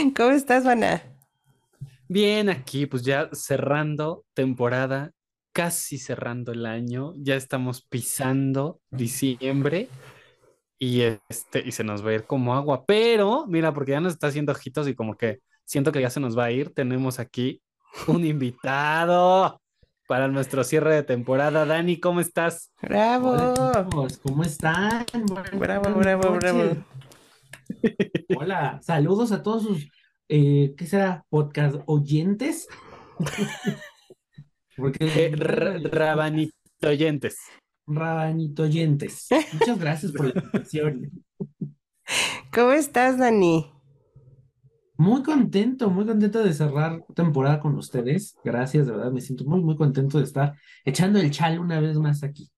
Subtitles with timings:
[0.16, 1.02] ¿Cómo estás, Juana?
[2.08, 5.12] Bien, aquí pues ya cerrando temporada,
[5.52, 9.88] casi cerrando el año, ya estamos pisando diciembre
[10.78, 14.14] y este y se nos va a ir como agua, pero mira, porque ya nos
[14.14, 17.20] está haciendo ojitos y como que siento que ya se nos va a ir, tenemos
[17.20, 17.62] aquí
[18.08, 19.60] un invitado
[20.08, 21.64] para nuestro cierre de temporada.
[21.64, 22.72] Dani, ¿cómo estás?
[22.82, 23.30] Bravo.
[23.30, 23.86] Hola,
[24.22, 25.06] ¿cómo están?
[25.52, 26.40] Bravo, Buenas bravo, noches.
[26.40, 26.99] bravo.
[28.36, 29.88] Hola, saludos a todos sus,
[30.28, 31.24] eh, ¿qué será?
[31.28, 32.68] Podcast oyentes.
[34.76, 37.36] Porque Eh, ra- rabanitoyentes.
[37.86, 39.28] rabanito oyentes.
[39.52, 41.10] Muchas gracias por la invitación.
[42.52, 43.70] ¿Cómo estás, Dani?
[44.96, 48.36] Muy contento, muy contento de cerrar temporada con ustedes.
[48.44, 51.96] Gracias, de verdad, me siento muy, muy contento de estar echando el chal una vez
[51.98, 52.50] más aquí.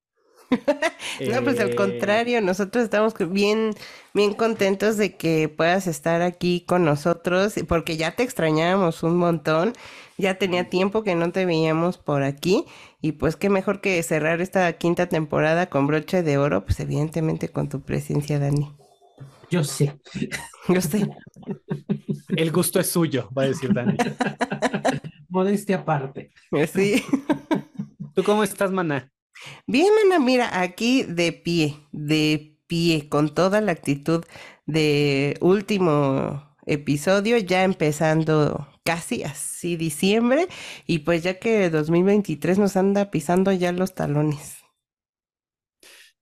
[1.26, 3.74] No, pues al Eh, contrario, nosotros estamos bien,
[4.14, 9.72] bien contentos de que puedas estar aquí con nosotros, porque ya te extrañábamos un montón,
[10.18, 12.64] ya tenía tiempo que no te veíamos por aquí,
[13.00, 17.48] y pues qué mejor que cerrar esta quinta temporada con broche de oro, pues evidentemente
[17.50, 18.70] con tu presencia, Dani.
[19.50, 20.00] Yo sé.
[20.68, 21.08] Yo sé.
[22.36, 23.96] El gusto es suyo, va a decir Dani.
[25.28, 26.32] Modestia aparte.
[26.72, 27.02] Sí.
[28.14, 29.12] ¿Tú cómo estás, maná?
[29.66, 34.24] Bien, mana, mira, aquí de pie, de pie, con toda la actitud
[34.66, 40.48] de último episodio, ya empezando casi así diciembre,
[40.86, 44.58] y pues ya que 2023 nos anda pisando ya los talones.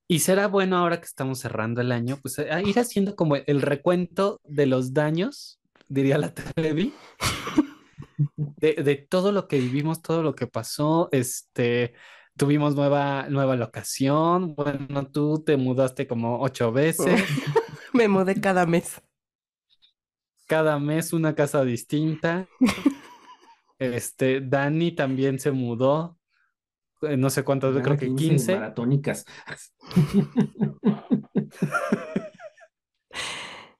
[0.08, 3.62] Y será bueno ahora que estamos cerrando el año, pues a ir haciendo como el
[3.62, 6.92] recuento de los daños, diría la Trevi,
[8.36, 11.94] de, de todo lo que vivimos, todo lo que pasó, este,
[12.40, 17.20] tuvimos nueva, nueva locación, bueno, tú te mudaste como ocho veces,
[17.92, 19.02] Me mudé cada mes.
[20.46, 22.48] cada mes una casa distinta,
[23.78, 26.16] este, Dani también se mudó,
[27.02, 28.54] eh, no sé cuántas veces, creo que 15.
[28.54, 29.26] maratónicas.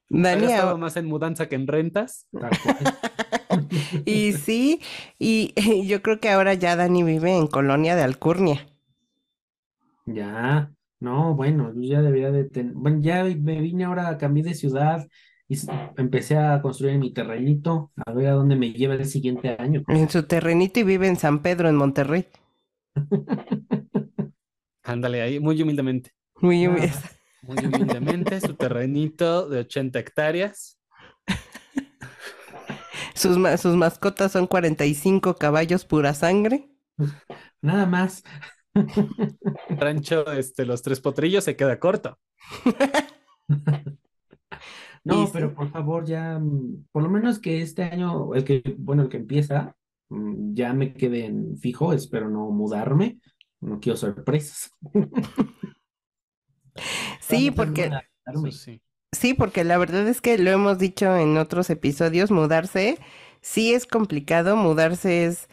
[0.09, 2.26] Dani, gastado a- más en mudanza que en rentas.
[2.38, 2.76] Tal cual.
[4.04, 4.81] y sí,
[5.19, 5.54] y
[5.86, 8.66] yo creo que ahora ya Dani vive en Colonia de Alcurnia.
[10.06, 14.54] Ya, no, bueno, yo ya debería de tener, bueno, ya me vine ahora, cambié de
[14.54, 15.06] ciudad
[15.48, 15.56] y
[15.97, 19.82] empecé a construir mi terrenito, a ver a dónde me lleva el siguiente año.
[19.88, 22.26] En su terrenito y vive en San Pedro, en Monterrey.
[24.82, 26.12] Ándale ahí, muy humildemente.
[26.41, 26.70] Muy Ah.
[26.70, 26.92] humilde.
[27.42, 30.80] Muy humildemente, su terrenito de 80 hectáreas.
[33.15, 36.69] Sus, ma- sus mascotas son 45 caballos pura sangre.
[37.62, 38.22] Nada más.
[39.71, 42.19] Rancho, este, los tres potrillos se queda corto.
[45.03, 45.31] No, sí.
[45.32, 49.09] pero por favor, ya, mm, por lo menos que este año, el que, bueno, el
[49.09, 49.75] que empieza,
[50.10, 53.19] mm, ya me quede en fijo, espero no mudarme,
[53.60, 54.70] no quiero sorpresas.
[57.20, 57.91] Sí, porque
[58.53, 58.81] sí.
[59.12, 62.98] Sí, porque la verdad es que lo hemos dicho en otros episodios, mudarse
[63.41, 65.48] sí es complicado, mudarse es,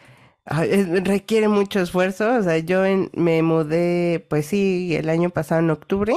[0.46, 5.30] ay, es- requiere mucho esfuerzo, o sea, yo en- me mudé, pues sí, el año
[5.32, 6.16] pasado en octubre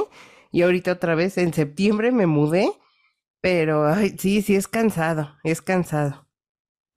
[0.51, 2.71] y ahorita otra vez en septiembre me mudé,
[3.41, 6.27] pero ay, sí, sí es cansado, es cansado.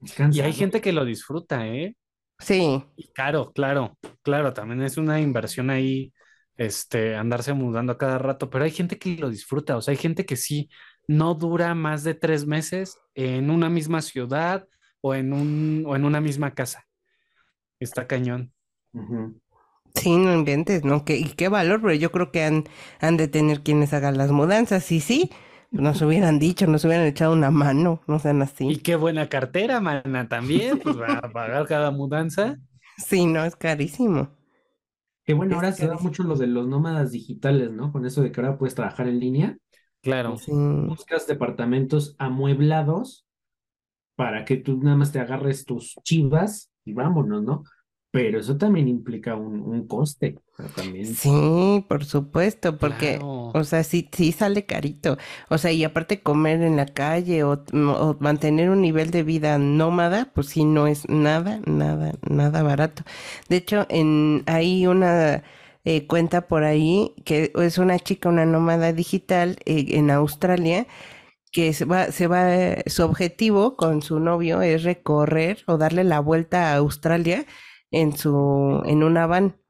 [0.00, 1.96] Es Y hay gente que lo disfruta, ¿eh?
[2.38, 6.12] Sí, Y caro, claro, claro, también es una inversión ahí,
[6.56, 10.24] este, andarse mudando cada rato, pero hay gente que lo disfruta, o sea, hay gente
[10.26, 10.70] que sí
[11.06, 14.66] no dura más de tres meses en una misma ciudad
[15.00, 16.86] o en un, o en una misma casa.
[17.78, 18.52] Está cañón.
[19.94, 21.04] Sí, no inventes, ¿no?
[21.04, 22.64] ¿Qué, y qué valor, pero yo creo que han,
[23.00, 25.30] han de tener quienes hagan las mudanzas, y sí,
[25.70, 28.68] nos hubieran dicho, nos hubieran echado una mano, no sean así.
[28.68, 32.56] Y qué buena cartera, mana, también, pues para pagar cada mudanza.
[32.96, 34.30] Sí, no, es carísimo.
[35.24, 37.92] Que bueno, ahora se da mucho lo de los nómadas digitales, ¿no?
[37.92, 39.56] Con eso de que ahora puedes trabajar en línea,
[40.02, 40.36] Claro.
[40.36, 40.52] Sí.
[40.52, 43.24] buscas departamentos amueblados
[44.16, 47.64] para que tú nada más te agarres tus chivas y vámonos, ¿no?
[48.14, 50.40] Pero eso también implica un, un coste,
[50.74, 51.20] también.
[51.20, 53.52] Sí, por supuesto, porque, Claro.
[53.52, 55.18] o sea, sí, sí sale carito.
[55.50, 59.58] O sea, y aparte comer en la calle o, o mantener un nivel de vida
[59.58, 63.02] nómada, pues sí, no es nada, nada, nada barato.
[63.48, 65.44] De hecho, en hay una
[65.84, 70.86] eh, cuenta por ahí que es una chica, una nómada digital eh, en Australia
[71.52, 72.48] que se va, se va,
[72.86, 77.46] su objetivo con su novio es recorrer o darle la vuelta a Australia
[77.94, 79.60] en su, en una van.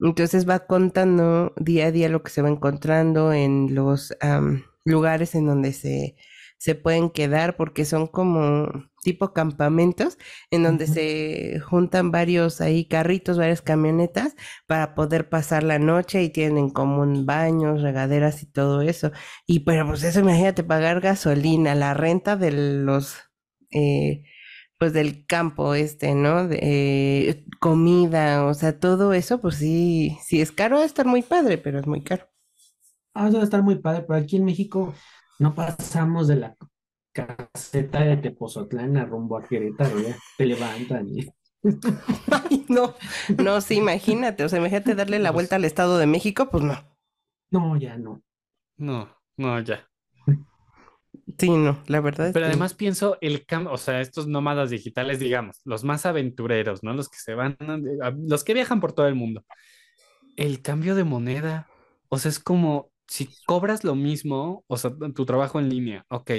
[0.00, 5.34] Entonces va contando día a día lo que se va encontrando en los am, lugares
[5.34, 6.16] en donde se,
[6.58, 8.68] se pueden quedar porque son como
[9.02, 10.18] tipo campamentos
[10.50, 14.34] en donde se juntan varios ahí carritos, varias camionetas
[14.66, 19.12] para poder pasar la noche y tienen en común baños, regaderas y todo eso.
[19.46, 23.18] Y pero pues eso, imagínate pagar gasolina, la renta de los,
[23.70, 24.22] eh,
[24.78, 26.46] pues del campo este, ¿no?
[26.48, 31.06] De, eh, comida, o sea, todo eso, pues sí, sí es caro, va a estar
[31.06, 32.26] muy padre, pero es muy caro.
[33.14, 34.94] Ah, eso va a estar muy padre, pero aquí en México
[35.38, 36.56] no pasamos de la
[37.12, 41.26] caseta de Tepozotlán a rumbo a Querétaro, ya te levantan y...
[42.30, 42.94] Ay, no,
[43.42, 46.74] no, sí, imagínate, o sea, imagínate darle la vuelta al Estado de México, pues no.
[47.50, 48.20] No, ya no.
[48.76, 49.88] No, no, ya.
[51.38, 54.70] Sí, no, la verdad es Pero que además pienso el cambio, o sea, estos nómadas
[54.70, 56.92] digitales, digamos, los más aventureros, ¿no?
[56.94, 57.56] Los que se van,
[58.02, 59.44] a- los que viajan por todo el mundo.
[60.36, 61.68] El cambio de moneda,
[62.08, 66.30] o sea, es como si cobras lo mismo, o sea, tu trabajo en línea, ok.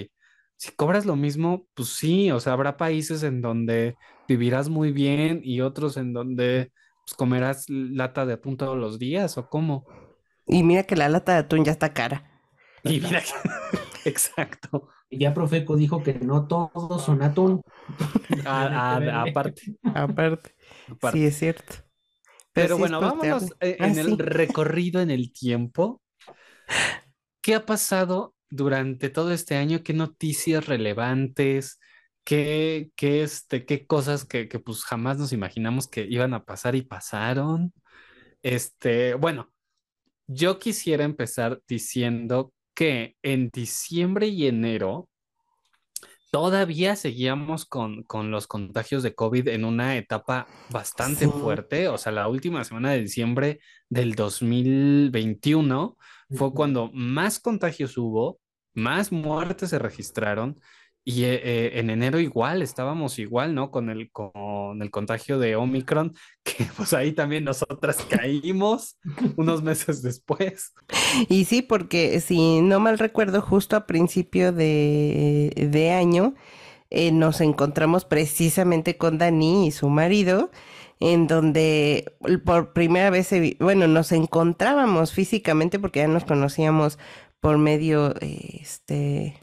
[0.57, 3.95] Si cobras lo mismo, pues sí, o sea, habrá países en donde
[4.27, 6.71] vivirás muy bien y otros en donde
[7.06, 9.86] pues, comerás lata de atún todos los días, ¿o cómo?
[10.48, 12.24] Y mira que la lata de atún ya está cara.
[12.83, 13.31] Y mira que...
[14.06, 14.90] Exacto.
[15.10, 17.62] Y ya Profeco dijo que no todos son atún.
[18.46, 19.62] A- a- aparte,
[19.94, 20.56] Aparte,
[20.88, 21.22] aparte.
[21.22, 21.75] sí es cierto.
[22.54, 24.18] Pero sí bueno, vámonos eh, Ah, en el sí.
[24.18, 26.02] recorrido en el tiempo.
[27.42, 29.84] ¿Qué ha pasado durante todo este año?
[29.84, 31.80] ¿Qué noticias relevantes?
[32.24, 36.75] ¿Qué, qué, este, qué cosas que, que pues jamás nos imaginamos que iban a pasar
[36.75, 37.72] y pasaron?
[38.44, 39.54] Este, bueno,
[40.28, 45.10] yo quisiera empezar diciendo que en diciembre y enero
[46.36, 51.88] todavía seguíamos con, con los contagios de COVID en una etapa bastante fuerte.
[51.88, 55.98] O sea, la última semana de diciembre del 2021
[56.31, 58.39] fue cuando más contagios hubo,
[58.74, 60.60] más muertes se registraron.
[61.07, 63.69] Y eh, en enero igual, estábamos igual, ¿no?
[63.69, 68.98] Con el, con el contagio de Omicron, que pues ahí también nosotras caímos
[69.38, 70.74] unos meses después.
[71.30, 76.34] Y sí, porque si no mal recuerdo, justo a principio de, de año
[76.90, 80.50] eh, nos encontramos precisamente con Dani y su marido,
[81.00, 82.16] en donde
[82.46, 83.30] por primera vez,
[83.60, 86.98] bueno, nos encontrábamos físicamente porque ya nos conocíamos
[87.42, 89.36] por medio, este,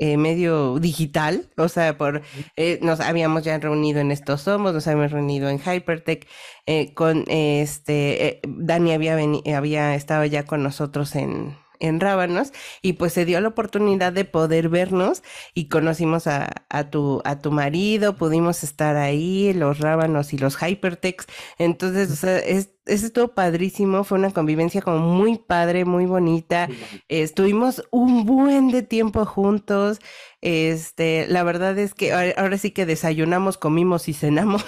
[0.00, 2.22] eh, medio digital, o sea, por
[2.56, 6.26] eh, nos habíamos ya reunido en Estos Somos, nos habíamos reunido en Hypertech,
[6.66, 9.18] eh, con este, eh, Dani había,
[9.56, 14.24] había estado ya con nosotros en, en Rábanos y pues se dio la oportunidad de
[14.24, 15.22] poder vernos
[15.54, 20.56] y conocimos a, a tu, a tu marido, pudimos estar ahí, los Rábanos y los
[20.62, 21.26] Hypertechs,
[21.58, 26.68] entonces, o sea, es, eso estuvo padrísimo, fue una convivencia como muy padre, muy bonita,
[27.08, 29.98] Estuvimos un buen de tiempo juntos.
[30.40, 34.64] Este, la verdad es que ahora, ahora sí que desayunamos, comimos y cenamos.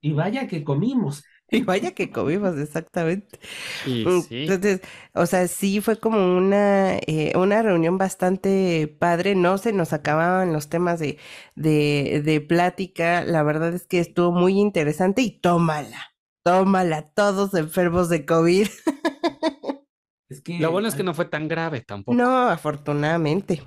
[0.00, 1.24] Y vaya que comimos.
[1.50, 3.38] Y vaya que comimos, exactamente.
[3.86, 4.42] Y sí.
[4.48, 4.80] Entonces,
[5.14, 9.34] o sea, sí fue como una, eh, una reunión bastante padre.
[9.34, 11.18] No se nos acababan los temas de,
[11.54, 13.24] de, de plática.
[13.24, 16.14] La verdad es que estuvo muy interesante y tómala,
[16.44, 18.68] tómala, todos enfermos de COVID.
[20.30, 22.16] Es que Lo bueno es que no fue tan grave tampoco.
[22.16, 23.62] No, afortunadamente.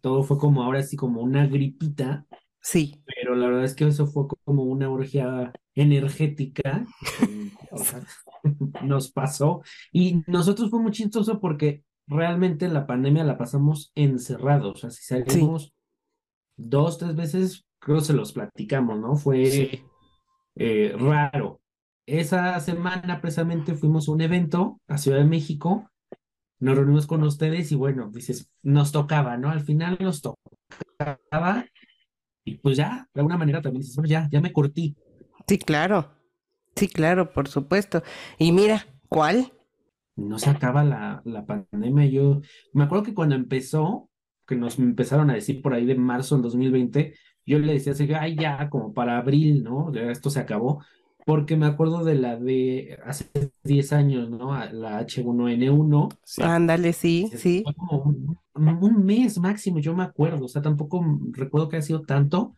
[0.00, 2.26] todo fue como ahora sí como una gripita,
[2.64, 3.02] Sí.
[3.06, 6.86] pero la verdad es que eso fue como una orgía energética.
[7.70, 8.02] o sea,
[8.82, 9.62] nos pasó.
[9.92, 14.76] Y nosotros fue muy chistoso porque realmente la pandemia la pasamos encerrados.
[14.76, 15.74] O sea, si salimos
[16.56, 19.16] dos, tres veces, creo que se los platicamos, ¿no?
[19.16, 19.82] Fue Sí.
[20.56, 21.60] eh, raro.
[22.06, 25.90] Esa semana precisamente fuimos a un evento a Ciudad de México,
[26.60, 29.50] nos reunimos con ustedes y bueno, dices, nos tocaba, ¿no?
[29.50, 31.66] Al final nos tocaba
[32.44, 34.96] y pues ya, de alguna manera también dices, ya, ya me curtí.
[35.48, 36.10] Sí, claro.
[36.76, 38.02] Sí, claro, por supuesto.
[38.38, 39.52] Y mira, ¿cuál?
[40.16, 42.06] No se acaba la, la pandemia.
[42.06, 42.40] Yo
[42.72, 44.10] me acuerdo que cuando empezó,
[44.46, 47.14] que nos empezaron a decir por ahí de marzo del 2020,
[47.46, 49.92] yo le decía así, ay, ya, como para abril, ¿no?
[49.92, 50.84] Ya esto se acabó.
[51.24, 53.30] Porque me acuerdo de la de hace
[53.62, 54.52] 10 años, ¿no?
[54.72, 56.08] La H1N1.
[56.24, 56.42] Sí.
[56.42, 57.62] Ándale, sí, Dices, sí.
[57.64, 60.44] Fue como un, un mes máximo, yo me acuerdo.
[60.44, 62.54] O sea, tampoco recuerdo que haya sido tanto.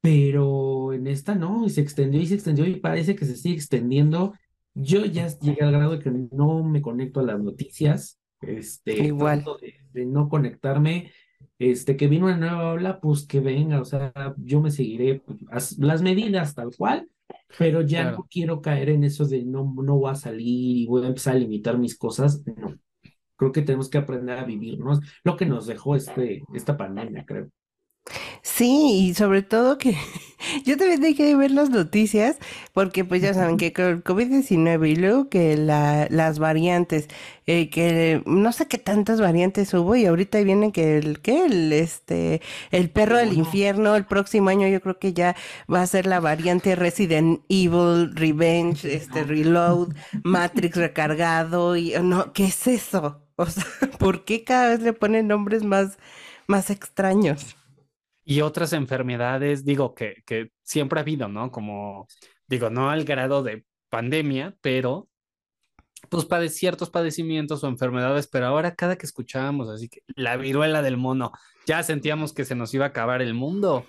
[0.00, 3.56] Pero en esta no, y se extendió y se extendió y parece que se sigue
[3.56, 4.34] extendiendo.
[4.74, 9.44] Yo ya llegué al grado de que no me conecto a las noticias, este, Igual.
[9.60, 11.10] de, de no conectarme,
[11.58, 15.38] este, que vino una nueva ola, pues que venga, o sea, yo me seguiré pues,
[15.50, 17.08] as- las medidas tal cual,
[17.58, 18.16] pero ya Claro.
[18.18, 20.46] no quiero caer en eso de no, no voy a salir
[20.78, 22.78] y voy a empezar a limitar mis cosas, no.
[23.36, 27.50] creo que tenemos que aprender a vivirnos lo que nos dejó este, esta pandemia, creo.
[28.42, 29.96] Sí, y sobre todo que
[30.64, 32.36] yo también dejé de ver las noticias
[32.72, 37.08] porque pues ya saben que el COVID-19 y luego que la, las variantes,
[37.46, 41.72] eh, que no sé qué tantas variantes hubo y ahorita viene que el, que el,
[41.72, 45.36] este, el perro del infierno el próximo año yo creo que ya
[45.72, 49.88] va a ser la variante Resident Evil, Revenge, este, Reload,
[50.22, 53.22] Matrix recargado y no, ¿qué es eso?
[53.36, 53.64] O sea,
[53.98, 55.98] ¿por qué cada vez le ponen nombres más,
[56.46, 57.56] más extraños?
[58.30, 61.50] Y otras enfermedades, digo, que, que siempre ha habido, ¿no?
[61.50, 62.06] Como,
[62.46, 65.08] digo, no al grado de pandemia, pero
[66.10, 70.82] pues pade ciertos padecimientos o enfermedades, pero ahora cada que escuchábamos así que la viruela
[70.82, 71.32] del mono,
[71.66, 73.86] ya sentíamos que se nos iba a acabar el mundo.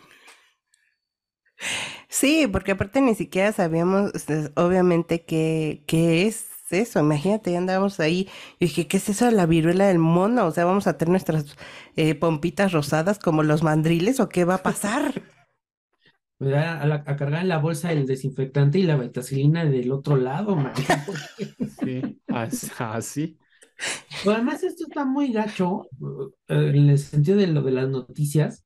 [2.07, 7.99] Sí, porque aparte ni siquiera sabíamos, este, obviamente, qué, qué es eso, imagínate, ya andábamos
[7.99, 8.29] ahí.
[8.59, 10.45] Y dije, ¿qué es eso de la viruela del mono?
[10.45, 11.55] O sea, ¿vamos a tener nuestras
[11.95, 15.21] eh, pompitas rosadas como los mandriles o qué va a pasar?
[16.41, 20.71] A, a, cargar en la bolsa el desinfectante y la betacilina del otro lado, man.
[21.81, 22.21] Sí,
[22.77, 23.37] así.
[24.25, 25.89] además, esto está muy gacho
[26.47, 28.63] eh, en el sentido de lo de las noticias,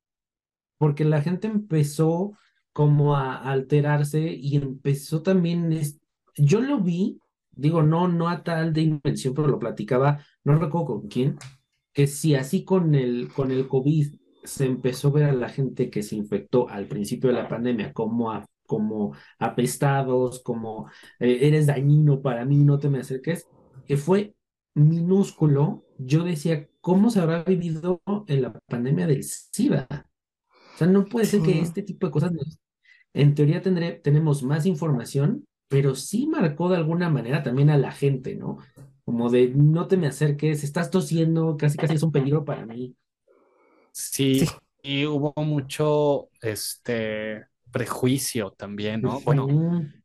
[0.78, 2.38] porque la gente empezó
[2.74, 6.00] como a alterarse y empezó también, es,
[6.36, 7.20] yo lo vi
[7.56, 11.38] digo, no, no a tal dimensión, pero lo platicaba, no recuerdo con quién,
[11.94, 15.90] que si así con el, con el COVID se empezó a ver a la gente
[15.90, 21.68] que se infectó al principio de la pandemia como, a, como apestados, como eh, eres
[21.68, 23.48] dañino para mí, no te me acerques,
[23.86, 24.36] que fue
[24.74, 29.88] minúsculo, yo decía, ¿cómo se habrá vivido en la pandemia del SIDA?
[30.74, 32.32] O sea, no puede ser que este tipo de cosas,
[33.14, 37.92] en teoría tendré, tenemos más información, pero sí marcó de alguna manera también a la
[37.92, 38.60] gente, ¿no?
[39.06, 42.96] Como de no te me acerques, estás tosiendo, casi casi es un peligro para mí.
[43.92, 44.46] Sí,
[44.84, 49.20] y hubo mucho este prejuicio también, ¿no?
[49.22, 49.48] Bueno,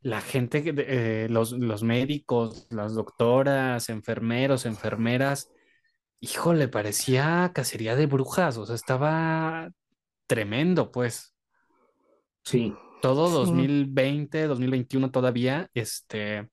[0.00, 5.50] la gente, eh, los, los médicos, las doctoras, enfermeros, enfermeras,
[6.18, 9.68] híjole, parecía cacería de brujas, o sea, estaba
[10.26, 11.34] tremendo, pues.
[12.42, 16.48] Sí todo 2020, 2021 todavía, este,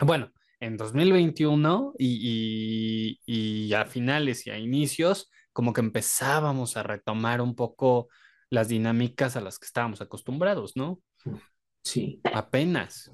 [0.00, 7.40] bueno, en 2021 y, y, a finales y a inicios, como que empezábamos a retomar
[7.40, 8.08] un poco
[8.50, 11.00] las dinámicas a las que estábamos acostumbrados, ¿no?
[11.82, 12.20] Sí.
[12.24, 13.10] Apenas.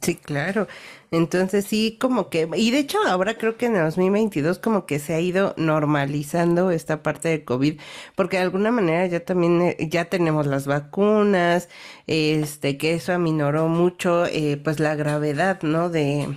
[0.00, 0.66] Sí, claro.
[1.10, 4.98] Entonces sí, como que, y de hecho ahora creo que en el 2022 como que
[4.98, 7.80] se ha ido normalizando esta parte de COVID,
[8.14, 11.68] porque de alguna manera ya también, eh, ya tenemos las vacunas,
[12.06, 15.88] este, que eso aminoró mucho, eh, pues la gravedad, ¿no?
[15.88, 16.28] De,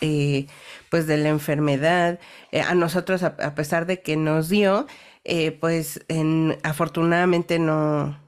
[0.00, 0.46] eh,
[0.90, 2.20] pues de la enfermedad.
[2.64, 4.86] a nosotros, a, a, pesar de que nos dio,
[5.60, 8.18] pues en, afortunadamente no,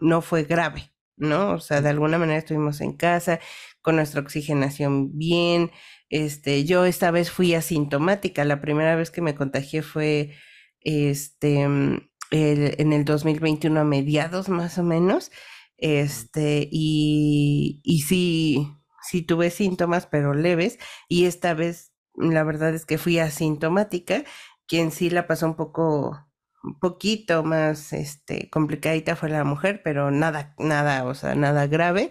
[0.00, 0.94] no fue grave.
[1.16, 1.52] ¿no?
[1.52, 3.40] O sea, de alguna manera estuvimos en casa,
[3.84, 5.70] con nuestra oxigenación bien.
[6.08, 8.44] Este, yo esta vez fui asintomática.
[8.44, 10.32] La primera vez que me contagié fue
[10.80, 15.30] este, mm, en el 2021 a mediados más o menos.
[15.76, 18.66] Este, y, y sí,
[19.02, 20.78] sí tuve síntomas, pero leves.
[21.08, 24.24] Y esta vez, la verdad es que fui asintomática.
[24.66, 26.26] Quien sí la pasó un poco,
[26.62, 32.10] un poquito más este, complicadita fue la mujer, pero nada, nada, o sea, nada grave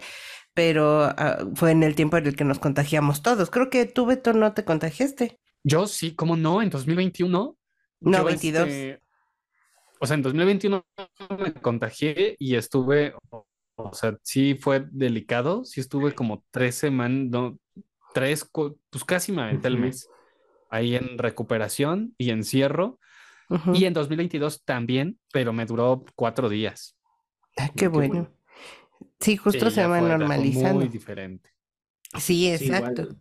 [0.54, 3.50] pero ah, fue en el tiempo en el que nos contagiamos todos.
[3.50, 5.38] Creo que tú, Beto, no te contagiaste.
[5.64, 6.62] Yo sí, ¿cómo no?
[6.62, 7.56] En 2021.
[8.00, 8.68] No, 22.
[8.68, 9.02] Este,
[10.00, 10.84] o sea, en 2021
[11.38, 17.58] me contagié y estuve, o, sea, sí fue delicado, sí estuve como tres semanas, no,
[18.12, 20.08] tres, pues casi me aventé el mes
[20.70, 22.98] ahí en recuperación y encierro.
[23.72, 26.96] Y en 2022 también, pero me duró cuatro días.
[27.56, 28.32] Ah, qué, bueno.
[29.20, 30.80] Sí, justo se va normalizando.
[30.80, 31.50] Muy diferente.
[32.18, 33.16] Sí, exacto.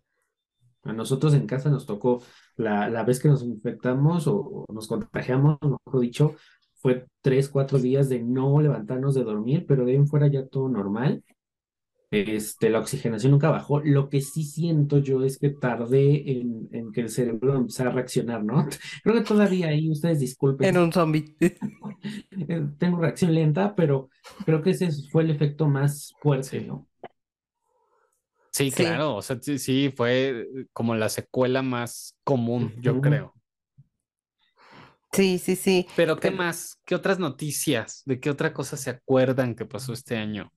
[0.83, 2.21] a nosotros en casa nos tocó
[2.55, 6.35] la, la vez que nos infectamos o, nos contagiamos, mejor dicho,
[6.75, 10.45] fue tres, cuatro días de no levantarnos de dormir, pero de ahí en fuera ya
[10.45, 11.23] todo normal.
[12.13, 13.79] Este, la oxigenación nunca bajó.
[13.79, 17.93] Lo que sí siento yo es que tardé en, en que el cerebro empezara a
[17.93, 18.67] reaccionar, ¿no?
[19.03, 20.69] Creo que todavía ahí, ustedes disculpen.
[20.69, 21.35] En un zombie.
[22.49, 24.09] Eh, tengo reacción lenta, pero
[24.45, 26.89] creo que ese fue el efecto más fuerte, ¿no?
[28.51, 33.33] Sí, claro, o sea, sí, fue como la secuela más común, yo creo.
[35.13, 35.87] Sí, sí, sí.
[35.95, 36.81] Pero ¿qué más?
[36.85, 38.01] ¿Qué otras noticias?
[38.05, 40.51] ¿De qué otra cosa se acuerdan que pasó este año?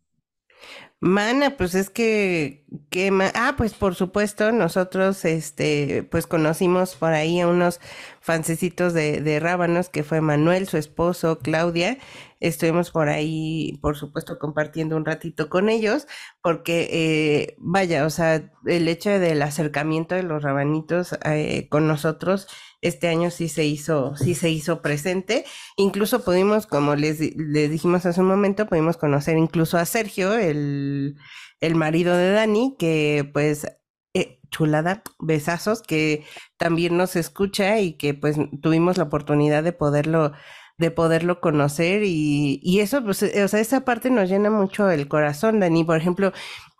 [1.00, 7.38] Mana, pues es que, que ah, pues por supuesto, nosotros, este, pues conocimos por ahí
[7.40, 7.80] a unos
[8.22, 11.98] fancecitos de, de Rábanos, que fue Manuel, su esposo, Claudia,
[12.40, 16.06] estuvimos por ahí, por supuesto, compartiendo un ratito con ellos,
[16.42, 22.48] porque, eh, vaya, o sea, el hecho del acercamiento de los rabanitos eh, con nosotros,
[22.80, 25.44] este año sí se hizo, sí se hizo presente.
[25.76, 31.16] Incluso pudimos, como les, les dijimos hace un momento, pudimos conocer incluso a Sergio, el,
[31.60, 33.66] el marido de Dani, que pues
[34.14, 36.24] eh, chulada, besazos, que
[36.58, 40.32] también nos escucha y que pues tuvimos la oportunidad de poderlo
[40.78, 44.90] de poderlo conocer y, y eso, pues, eh, o sea, esa parte nos llena mucho
[44.90, 45.84] el corazón, Dani.
[45.84, 46.32] Por ejemplo,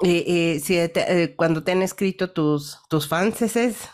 [0.05, 0.25] eh,
[0.57, 0.77] eh, si
[1.37, 3.39] cuando te han escrito tus, tus fans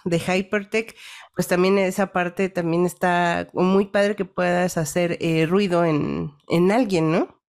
[0.04, 0.96] de Hypertech,
[1.34, 6.70] pues también esa parte también está muy padre que puedas hacer eh, ruido en, en
[6.72, 7.42] alguien, ¿no?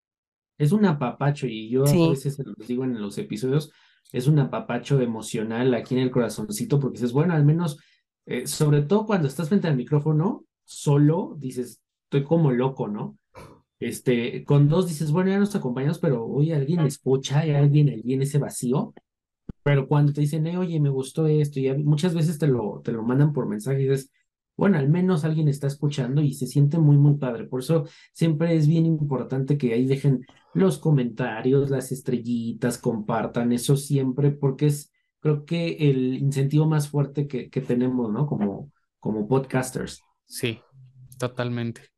[0.57, 3.71] Es un apapacho y yo a veces se los digo en los episodios,
[4.11, 7.79] es un apapacho emocional aquí en el corazoncito porque dices, bueno, al menos,
[8.25, 13.17] eh, sobre todo cuando estás frente al micrófono, solo, dices, estoy como loco, ¿no?
[13.79, 18.13] Este, con dos dices, bueno, ya nos acompañamos, pero oye, alguien escucha, hay alguien ahí
[18.13, 18.93] en ese vacío.
[19.63, 22.91] Pero cuando te dicen, eh, oye, me gustó esto, y muchas veces te lo, te
[22.91, 24.11] lo mandan por mensaje y dices,
[24.55, 27.45] bueno, al menos alguien está escuchando y se siente muy, muy padre.
[27.45, 33.75] Por eso siempre es bien importante que ahí dejen los comentarios, las estrellitas, compartan eso
[33.75, 38.27] siempre, porque es, creo que el incentivo más fuerte que, que tenemos, ¿no?
[38.27, 40.01] Como, como podcasters.
[40.25, 40.59] Sí,
[41.17, 41.92] totalmente.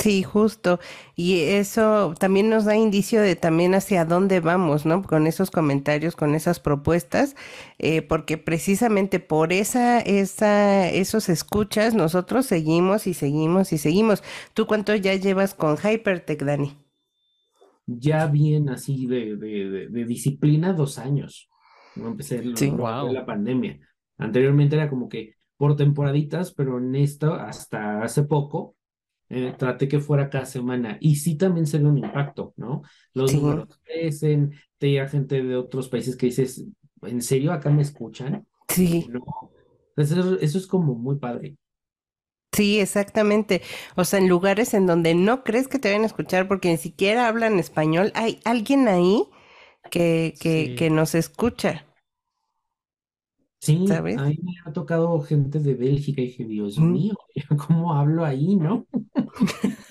[0.00, 0.80] Sí, justo.
[1.14, 5.02] Y eso también nos da indicio de también hacia dónde vamos, ¿no?
[5.02, 7.36] Con esos comentarios, con esas propuestas,
[7.78, 14.22] eh, porque precisamente por esa, esa, esos escuchas, nosotros seguimos y seguimos y seguimos.
[14.54, 16.74] ¿Tú cuánto ya llevas con Hypertech, Dani?
[17.86, 21.50] Ya bien así de, de, de, disciplina, dos años.
[21.94, 22.72] No empecé sí.
[23.10, 23.78] la pandemia.
[24.16, 28.76] Anteriormente era como que por temporaditas, pero en esto, hasta hace poco,
[29.30, 32.82] eh, traté que fuera cada semana y sí también se ve un impacto, ¿no?
[33.14, 33.36] Los sí.
[33.38, 36.64] números crecen, te llega gente de otros países que dices,
[37.02, 38.46] ¿en serio acá me escuchan?
[38.68, 39.06] Sí.
[39.08, 39.20] ¿No?
[39.96, 41.56] Eso, eso es como muy padre.
[42.52, 43.62] Sí, exactamente.
[43.96, 46.76] O sea, en lugares en donde no crees que te vayan a escuchar porque ni
[46.76, 49.24] siquiera hablan español, hay alguien ahí
[49.90, 50.74] que, que, sí.
[50.76, 51.86] que nos escucha.
[53.60, 54.16] Sí, ¿sabes?
[54.16, 56.92] a mí me ha tocado gente de Bélgica y dije, Dios mm.
[56.92, 57.14] mío,
[57.66, 58.86] ¿cómo hablo ahí, no?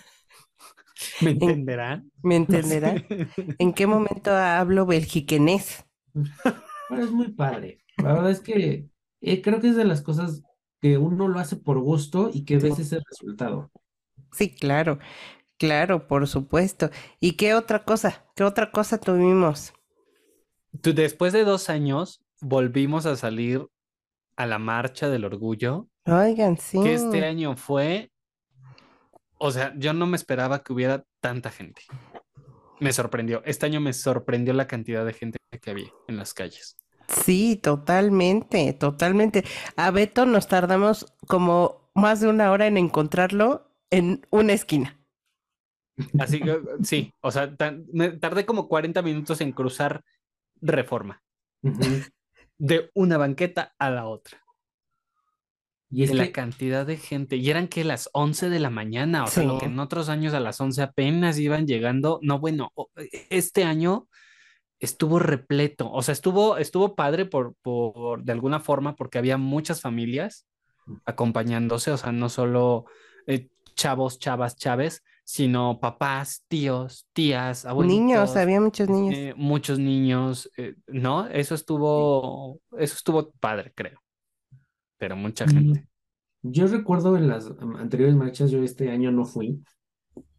[1.22, 2.12] ¿Me entenderán?
[2.24, 3.06] ¿Me entenderán?
[3.10, 3.56] No sé.
[3.60, 5.86] ¿En qué momento hablo belgiquenés?
[6.14, 7.84] Bueno, es muy padre.
[7.98, 8.90] La verdad es que
[9.22, 10.42] eh, creo que es de las cosas
[10.82, 13.72] que uno lo hace por gusto y que ves ese resultado.
[14.32, 15.00] Sí, claro,
[15.58, 16.90] claro, por supuesto.
[17.20, 18.26] ¿Y qué otra cosa?
[18.36, 19.74] ¿Qué otra cosa tuvimos?
[20.82, 23.68] Tú, después de dos años, volvimos a salir
[24.36, 25.90] a la marcha del orgullo.
[26.06, 26.82] Oigan, sí.
[26.82, 28.12] Que este año fue,
[29.38, 31.82] o sea, yo no me esperaba que hubiera tanta gente.
[32.80, 33.42] Me sorprendió.
[33.46, 36.78] Este año me sorprendió la cantidad de gente que había en las calles.
[37.08, 39.44] Sí, totalmente, totalmente.
[39.76, 44.98] A Beto nos tardamos como más de una hora en encontrarlo en una esquina.
[46.18, 47.54] Así que sí, o sea,
[47.92, 50.04] me tardé como 40 minutos en cruzar
[50.62, 51.22] Reforma.
[51.62, 52.10] Uh -huh
[52.60, 54.40] de una banqueta a la otra.
[55.90, 56.22] Y es de que...
[56.26, 57.38] la cantidad de gente.
[57.38, 59.36] Y eran que las 11 de la mañana, o sí.
[59.36, 62.20] sea, lo que en otros años a las 11 apenas iban llegando.
[62.22, 62.72] No, bueno,
[63.32, 64.08] este año
[64.80, 65.92] estuvo repleto.
[65.92, 70.46] O sea, estuvo, estuvo padre por, por, de alguna forma, porque había muchas familias
[71.06, 72.86] acompañándose, o sea, no solo
[73.28, 78.00] eh, chavos, chavas, chaves, sino papás, tíos, tías, abuelitos.
[78.00, 79.16] Niños, había muchos niños.
[79.16, 81.28] Eh, muchos niños, eh, ¿no?
[81.28, 84.00] Eso estuvo, eso estuvo padre, creo.
[84.98, 85.86] Pero mucha gente.
[86.42, 87.46] Yo recuerdo en las
[87.78, 89.64] anteriores marchas, yo este año no fui,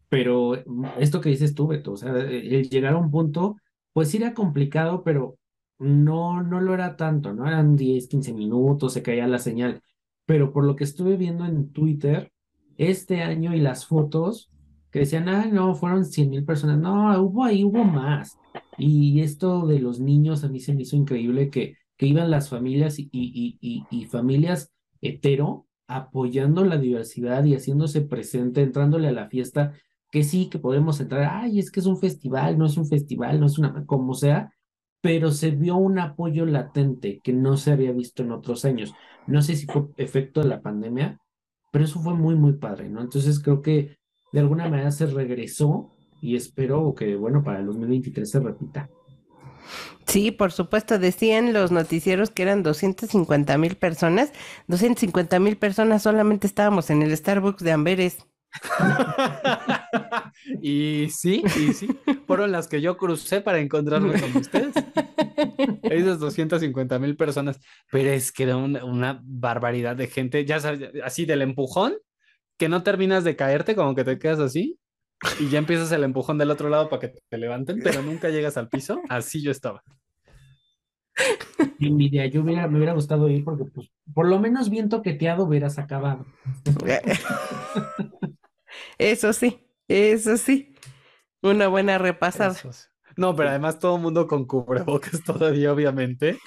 [0.09, 0.55] pero
[0.99, 3.55] esto que dices tú, Beto, o sea, el llegar a un punto,
[3.93, 5.37] pues era complicado, pero
[5.79, 7.47] no, no lo era tanto, ¿no?
[7.47, 9.81] Eran 10, 15 minutos, se caía la señal.
[10.25, 12.29] Pero por lo que estuve viendo en Twitter,
[12.75, 14.50] este año y las fotos,
[14.91, 16.77] que decían, ah, no, fueron 100 mil personas.
[16.77, 18.37] No, hubo ahí, hubo más.
[18.77, 22.49] Y esto de los niños a mí se me hizo increíble que, que iban las
[22.49, 29.11] familias y, y, y, y familias hetero apoyando la diversidad y haciéndose presente, entrándole a
[29.11, 29.73] la fiesta,
[30.09, 33.39] que sí, que podemos entrar, ay, es que es un festival, no es un festival,
[33.39, 34.53] no es una, como sea,
[35.01, 38.93] pero se vio un apoyo latente que no se había visto en otros años.
[39.27, 41.19] No sé si fue efecto de la pandemia,
[41.71, 43.01] pero eso fue muy, muy padre, ¿no?
[43.01, 43.97] Entonces creo que
[44.31, 45.91] de alguna manera se regresó
[46.21, 48.89] y espero que, bueno, para el 2023 se repita.
[50.07, 54.31] Sí, por supuesto, decían los noticieros que eran 250 mil personas.
[54.67, 58.17] 250 mil personas solamente estábamos en el Starbucks de Amberes.
[60.61, 61.87] y sí, y sí,
[62.27, 64.75] fueron las que yo crucé para encontrarme con ustedes.
[65.83, 70.89] Esas 250 mil personas, pero es que era una, una, barbaridad de gente, ya sabes,
[71.03, 71.93] así del empujón,
[72.61, 74.77] que no terminas de caerte, como que te quedas así,
[75.39, 78.55] y ya empiezas el empujón del otro lado para que te levanten, pero nunca llegas
[78.55, 79.01] al piso.
[79.09, 79.81] Así yo estaba.
[81.79, 85.79] Envidia, yo hubiera, me hubiera gustado ir porque, pues, por lo menos bien toqueteado hubieras
[85.79, 86.27] acabado.
[88.99, 90.75] Eso sí, eso sí.
[91.41, 92.55] Una buena repasada.
[93.17, 96.37] No, pero además todo el mundo con cubrebocas todavía, obviamente.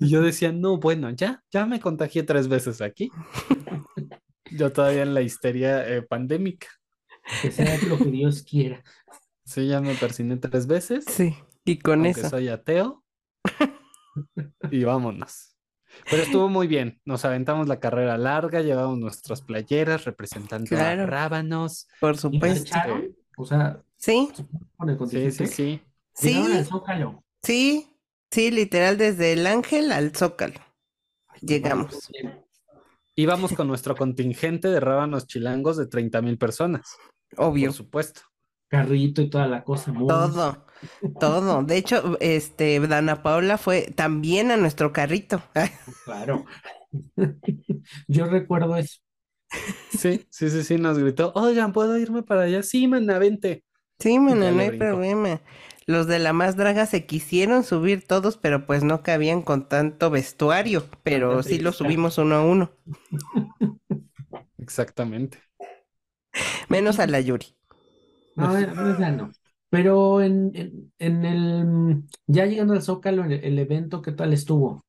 [0.00, 3.10] Y yo decía, no, bueno, ya, ya me contagié tres veces aquí.
[4.56, 6.68] Yo todavía en la histeria eh, pandémica.
[7.40, 8.82] Que sea lo que Dios quiera.
[9.44, 11.04] Sí, ya me persiné tres veces.
[11.06, 12.28] Sí, y con eso.
[12.28, 13.04] soy ateo.
[14.70, 15.56] y vámonos.
[16.10, 17.00] Pero estuvo muy bien.
[17.04, 21.88] Nos aventamos la carrera larga, llevamos nuestras playeras representando a rábanos.
[22.00, 22.76] Por supuesto.
[23.36, 24.30] O sea, sí.
[25.08, 25.82] Sí, sí, sí.
[26.14, 26.44] Sí.
[27.42, 27.96] Sí,
[28.30, 30.60] sí, literal desde el ángel al zócalo.
[31.40, 32.10] Llegamos.
[33.14, 36.96] Íbamos con nuestro contingente de rábanos chilangos de 30 mil personas.
[37.36, 37.68] Obvio.
[37.68, 38.22] Por supuesto.
[38.68, 39.92] Carrito y toda la cosa.
[39.92, 40.66] Todo,
[41.20, 41.62] todo.
[41.62, 45.42] De hecho, este, Dana Paula fue también a nuestro carrito.
[46.04, 46.46] Claro.
[48.08, 49.00] Yo recuerdo eso.
[49.90, 52.62] Sí, sí, sí, sí, nos gritó, oigan, ¿puedo irme para allá?
[52.62, 53.64] Sí, mana, vente.
[53.98, 55.42] Sí, mana, no hay problema.
[55.86, 60.10] Los de la más draga se quisieron subir todos, pero pues no cabían con tanto
[60.10, 62.72] vestuario, pero sí lo subimos uno a uno.
[64.58, 65.38] Exactamente.
[66.68, 67.46] Menos a la Yuri.
[68.36, 68.58] No,
[68.98, 69.30] ya no.
[69.68, 74.84] Pero en, en, el, ya llegando al Zócalo, el, el, evento, ¿qué tal estuvo?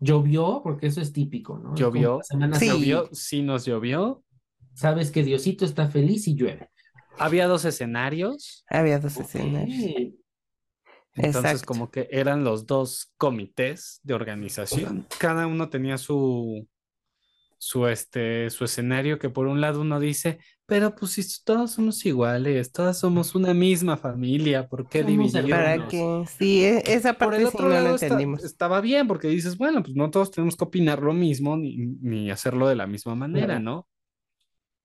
[0.00, 0.60] ¿Llovió?
[0.62, 1.74] Porque eso es típico, ¿no?
[1.74, 2.20] ¿Llovió?
[2.22, 2.68] Sí.
[2.68, 3.08] ¿Llovió?
[3.12, 4.22] Sí nos llovió.
[4.74, 6.70] Sabes que Diosito está feliz y llueve.
[7.18, 8.64] Había dos escenarios.
[8.68, 10.14] Había dos escenarios.
[11.14, 15.06] Entonces, como que eran los dos comités de organización.
[15.18, 16.68] Cada uno tenía su,
[17.58, 22.04] su, este, su escenario, que por un lado uno dice, pero pues si todos somos
[22.06, 25.50] iguales, todos somos una misma familia, ¿por qué dividirnos?
[25.50, 28.44] Para que, sí, e, esa parte sí no la entendimos.
[28.44, 32.30] estaba bien, porque dices, bueno, pues no todos tenemos que opinar lo mismo ni, ni
[32.30, 33.88] hacerlo de la misma manera, ¿no?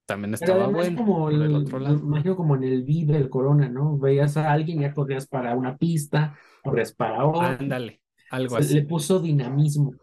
[0.06, 0.98] También estaba bueno.
[0.98, 1.98] Como el, otro lado.
[1.98, 3.98] imagino como en el Vive, el Corona, ¿no?
[3.98, 7.58] Veías a alguien, ya corrías para una pista, corrías para otra.
[7.60, 8.74] Ándale, algo así.
[8.74, 9.94] Le puso dinamismo.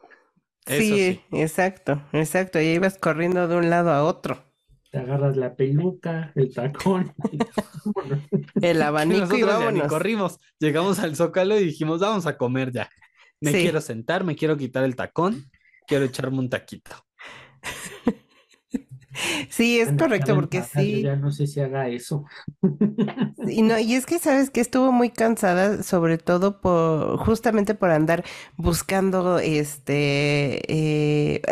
[0.67, 2.61] sí, exacto, exacto.
[2.61, 4.43] Y ibas corriendo de un lado a otro.
[4.91, 7.13] Te agarras la peluca, el tacón.
[8.63, 9.87] el abanico y vámonos.
[9.87, 10.39] corrimos.
[10.59, 12.89] Llegamos al Zócalo y dijimos, vamos a comer ya.
[13.41, 15.51] Me quiero sentar, me quiero quitar el tacón,
[15.87, 16.91] quiero echarme un taquito.
[19.49, 21.03] Sí, es correcto, porque sí.
[21.03, 22.25] Ya no sé si haga eso.
[23.49, 27.91] Y no, y es que sabes que estuvo muy cansada, sobre todo por, justamente por
[27.91, 28.25] andar
[28.57, 31.43] buscando este, eh,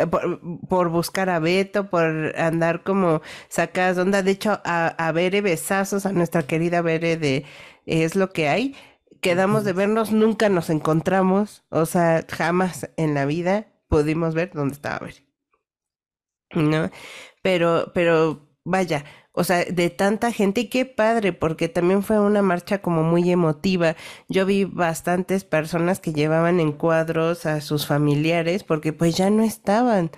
[0.68, 4.23] por, buscar a Beto, por andar como sacadas onda.
[4.23, 7.44] De hecho, a, a Bere besazos, a nuestra querida Bere de
[7.87, 8.77] Es lo que hay.
[9.21, 14.75] Quedamos de vernos, nunca nos encontramos, o sea, jamás en la vida pudimos ver dónde
[14.75, 15.27] estaba Bere.
[16.55, 16.90] ¿No?
[17.42, 22.42] Pero, pero vaya, o sea, de tanta gente y qué padre, porque también fue una
[22.42, 23.94] marcha como muy emotiva.
[24.29, 29.44] Yo vi bastantes personas que llevaban en cuadros a sus familiares porque pues ya no
[29.44, 30.11] estaban.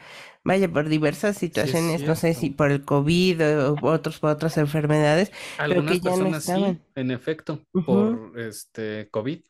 [0.43, 5.31] Vaya, por diversas situaciones, no sé si por el COVID o otros por otras enfermedades,
[5.59, 6.83] pero que ya no estaban.
[6.95, 9.41] en efecto, por este COVID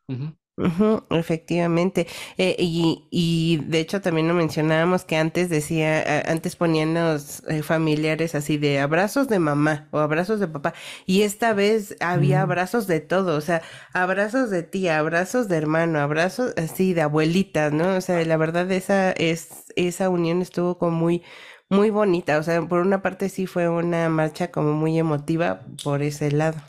[1.11, 2.07] efectivamente.
[2.37, 7.63] Eh, y, y, de hecho también lo mencionábamos que antes decía, antes ponían los eh,
[7.63, 10.75] familiares así de abrazos de mamá o abrazos de papá.
[11.07, 16.01] Y esta vez había abrazos de todo, o sea, abrazos de tía, abrazos de hermano,
[16.01, 17.97] abrazos así de abuelita, ¿no?
[17.97, 21.23] O sea, la verdad esa, es, esa unión estuvo como muy,
[21.69, 22.39] muy bonita.
[22.39, 26.61] O sea, por una parte sí fue una marcha como muy emotiva por ese lado.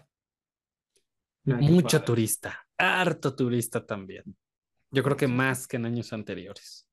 [1.44, 4.24] Mucho turista harto turista también.
[4.92, 6.88] Yo creo que más que en años anteriores.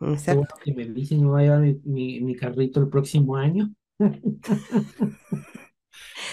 [0.00, 0.54] Exacto.
[0.62, 3.72] Que me dicen, me voy a llevar mi, mi, carrito el próximo año.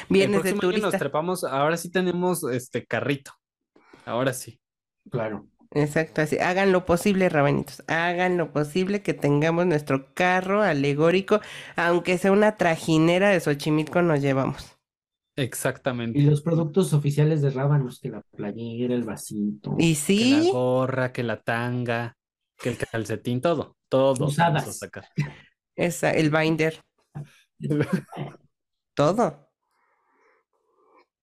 [0.09, 0.87] Vienes de turista.
[0.89, 3.31] nos trepamos, ahora sí tenemos este carrito.
[4.05, 4.59] Ahora sí.
[5.09, 5.47] Claro.
[5.71, 6.39] Exacto, así.
[6.39, 7.83] Hagan lo posible, rabanitos.
[7.87, 11.41] Hagan lo posible que tengamos nuestro carro alegórico,
[11.75, 14.78] aunque sea una trajinera de Xochimilco, nos llevamos.
[15.45, 16.19] Exactamente.
[16.19, 19.71] Y los productos oficiales de Rábanos, que la playera, el vasito.
[19.77, 22.17] Y Que sí, la gorra, que la tanga,
[22.59, 23.77] que el calcetín, todo.
[23.87, 24.73] Todo vamos a Usadas.
[24.73, 25.05] sacar.
[25.75, 26.81] esa, el binder,
[28.95, 29.49] todo.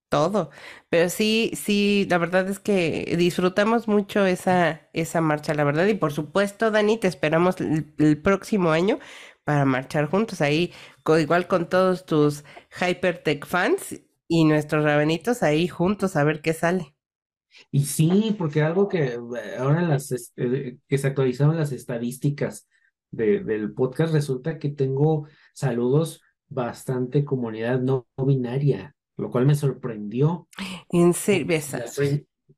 [0.08, 0.50] Todo.
[0.88, 5.86] Pero sí, sí, la verdad es que disfrutamos mucho esa, esa marcha, la verdad.
[5.86, 9.00] Y por supuesto, Dani, te esperamos el, el próximo año
[9.44, 12.44] para marchar juntos ahí, co- igual con todos tus
[12.80, 16.94] Hypertech fans y nuestros rabenitos ahí juntos a ver qué sale.
[17.70, 19.20] Y sí, porque algo que eh,
[19.58, 22.68] ahora las este, que se actualizaron las estadísticas
[23.10, 30.48] de- del podcast, resulta que tengo saludos bastante comunidad no binaria, lo cual me sorprendió.
[30.90, 31.58] En serio,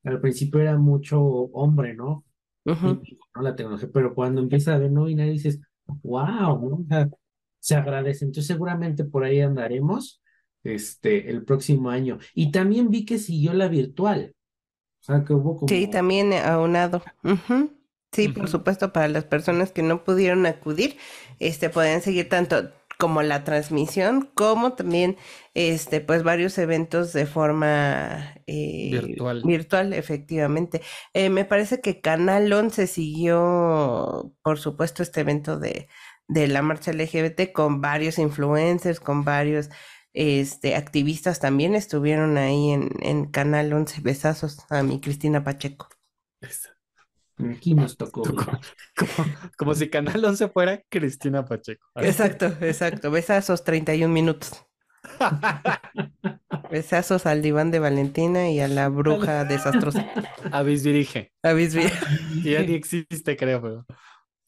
[0.05, 2.25] Al, principio era mucho hombre, ¿no?
[2.65, 3.43] Y, ¿no?
[3.43, 5.61] La tecnología, pero cuando empieza a ver no binario dices,
[6.03, 6.77] wow, ¿no?
[6.77, 7.09] O sea,
[7.61, 8.25] se agradece.
[8.25, 10.21] Entonces seguramente por ahí andaremos
[10.65, 12.19] este, el próximo año.
[12.35, 14.35] Y también vi que siguió la virtual.
[15.03, 15.91] O sea, que hubo Sí, como...
[15.91, 17.03] también eh, aunado.
[18.13, 20.97] Sí, por supuesto, para las personas que no pudieron acudir,
[21.39, 25.17] este, pueden seguir tanto como la transmisión, como también,
[25.55, 29.43] este, pues varios eventos de forma eh, Virtual.
[29.43, 30.81] virtual, efectivamente.
[31.13, 35.89] Eh, me parece que Canal 11 siguió, por supuesto, este evento de,
[36.29, 39.69] de la marcha LGBT con varios influencers, con varios
[40.15, 44.01] este, activistas también estuvieron ahí en, en Canal 11.
[44.01, 45.89] Besazos a mi Cristina Pacheco.
[47.39, 48.23] Aquí nos tocó.
[48.23, 48.37] Como,
[48.97, 51.87] como- como si Canal 11 fuera Cristina Pacheco.
[51.97, 53.11] Exacto, exacto.
[53.11, 54.65] Besazos 31 minutos.
[56.71, 60.07] Besazos al diván de Valentina y a la bruja desastrosa.
[60.53, 61.33] Avis dirige.
[61.43, 62.07] ¿Habéis visto?
[62.43, 63.87] Que ya ni existe, creo, pero.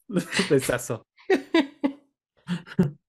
[0.49, 1.07] Besazo.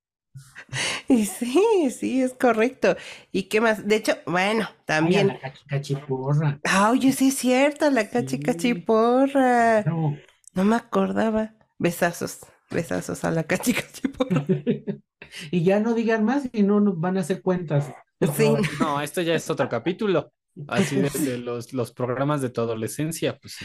[1.08, 2.96] Y sí, sí, es correcto.
[3.30, 3.87] ¿Y qué más?
[3.87, 5.26] De hecho, bueno, Ay, a también.
[5.28, 6.61] la cachi- cachiporra.
[6.64, 8.42] Ah, oye, sí es cierto, la cachi Sí.
[8.42, 9.82] cachiporra.
[9.85, 10.16] No.
[10.54, 11.54] No me acordaba.
[11.78, 14.44] Besazos, besazos a la cachi cachiporra.
[15.50, 17.90] Y ya no digan más y no nos van a hacer cuentas.
[18.37, 18.52] Sí.
[18.80, 20.32] No, esto ya es otro capítulo.
[20.68, 23.64] Así de, de los, los programas de tu adolescencia, pues sí.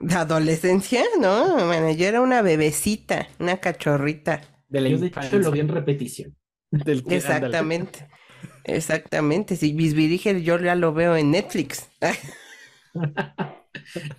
[0.00, 1.02] ¿De adolescencia?
[1.20, 4.40] No, bueno, yo era una bebecita, una cachorrita.
[4.68, 6.34] De la Yo de hecho lo vi en repetición.
[6.72, 7.16] Del que- ándale.
[7.16, 8.08] Exactamente.
[8.64, 9.56] Exactamente.
[9.56, 11.88] Si Bisbirige yo ya lo veo en Netflix.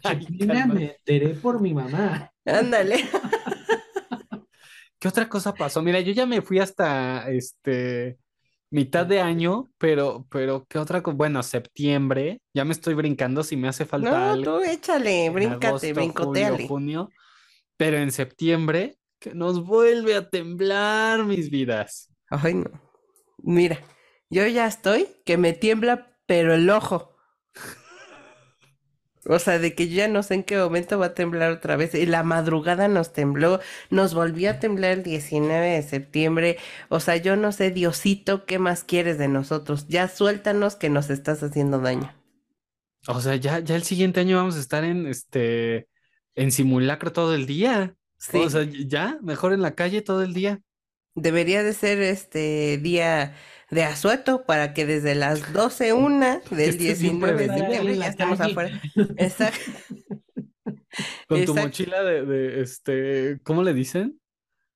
[0.02, 0.66] Calma.
[0.68, 2.32] me enteré por mi mamá.
[2.46, 3.06] Ándale.
[5.00, 5.82] ¿Qué otra cosa pasó?
[5.82, 8.18] Mira, yo ya me fui hasta este
[8.72, 11.16] mitad de año, pero, pero ¿qué otra cosa?
[11.16, 14.58] Bueno, septiembre, ya me estoy brincando si me hace falta No, algo.
[14.60, 16.68] tú échale, en bríncate, agosto, julio, brincoteale.
[16.68, 17.10] junio,
[17.78, 22.10] pero en septiembre que nos vuelve a temblar mis vidas.
[22.42, 22.72] Ay, no.
[23.38, 23.80] Mira,
[24.30, 27.16] yo ya estoy que me tiembla, pero el ojo.
[29.26, 31.78] O sea, de que yo ya no sé en qué momento va a temblar otra
[31.78, 31.94] vez.
[31.96, 36.58] Y la madrugada nos tembló, nos volvió a temblar el 19 de septiembre.
[36.90, 39.88] O sea, yo no sé, Diosito, ¿qué más quieres de nosotros?
[39.88, 42.14] Ya suéltanos que nos estás haciendo daño.
[43.08, 45.90] O sea, ya, ya el siguiente año vamos a estar en este
[46.36, 47.96] en simulacro todo el día.
[48.18, 50.62] Sí, O sea, ya, mejor en la calle todo el día.
[51.16, 53.36] Debería de ser este día
[53.70, 58.40] de asueto para que desde las 12 una del bien 19 de septiembre ya estemos
[58.40, 58.82] afuera.
[59.18, 59.72] Exacto.
[61.28, 64.20] Con tu mochila de, de este, ¿cómo le dicen?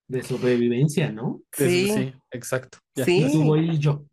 [0.08, 1.42] De sobrevivencia, ¿no?
[1.52, 2.78] Sí, sí, exacto.
[2.94, 3.04] ya.
[3.04, 3.30] sí.
[3.30, 4.04] Su bolillo.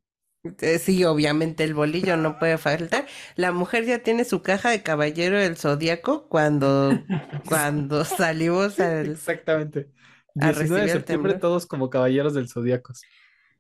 [0.61, 3.07] Eh, Sí, obviamente el bolillo no puede faltar.
[3.35, 6.91] La mujer ya tiene su caja de caballero del zodiaco cuando,
[7.47, 9.07] cuando salimos al...
[9.07, 9.89] Exactamente.
[10.39, 11.39] A 19 de septiembre, temblor.
[11.39, 13.01] todos como caballeros del zodiacos.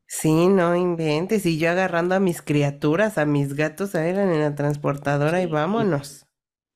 [0.07, 1.45] Sí, no inventes.
[1.45, 5.47] Y yo agarrando a mis criaturas, a mis gatos, a eran en la transportadora y
[5.47, 6.25] vámonos.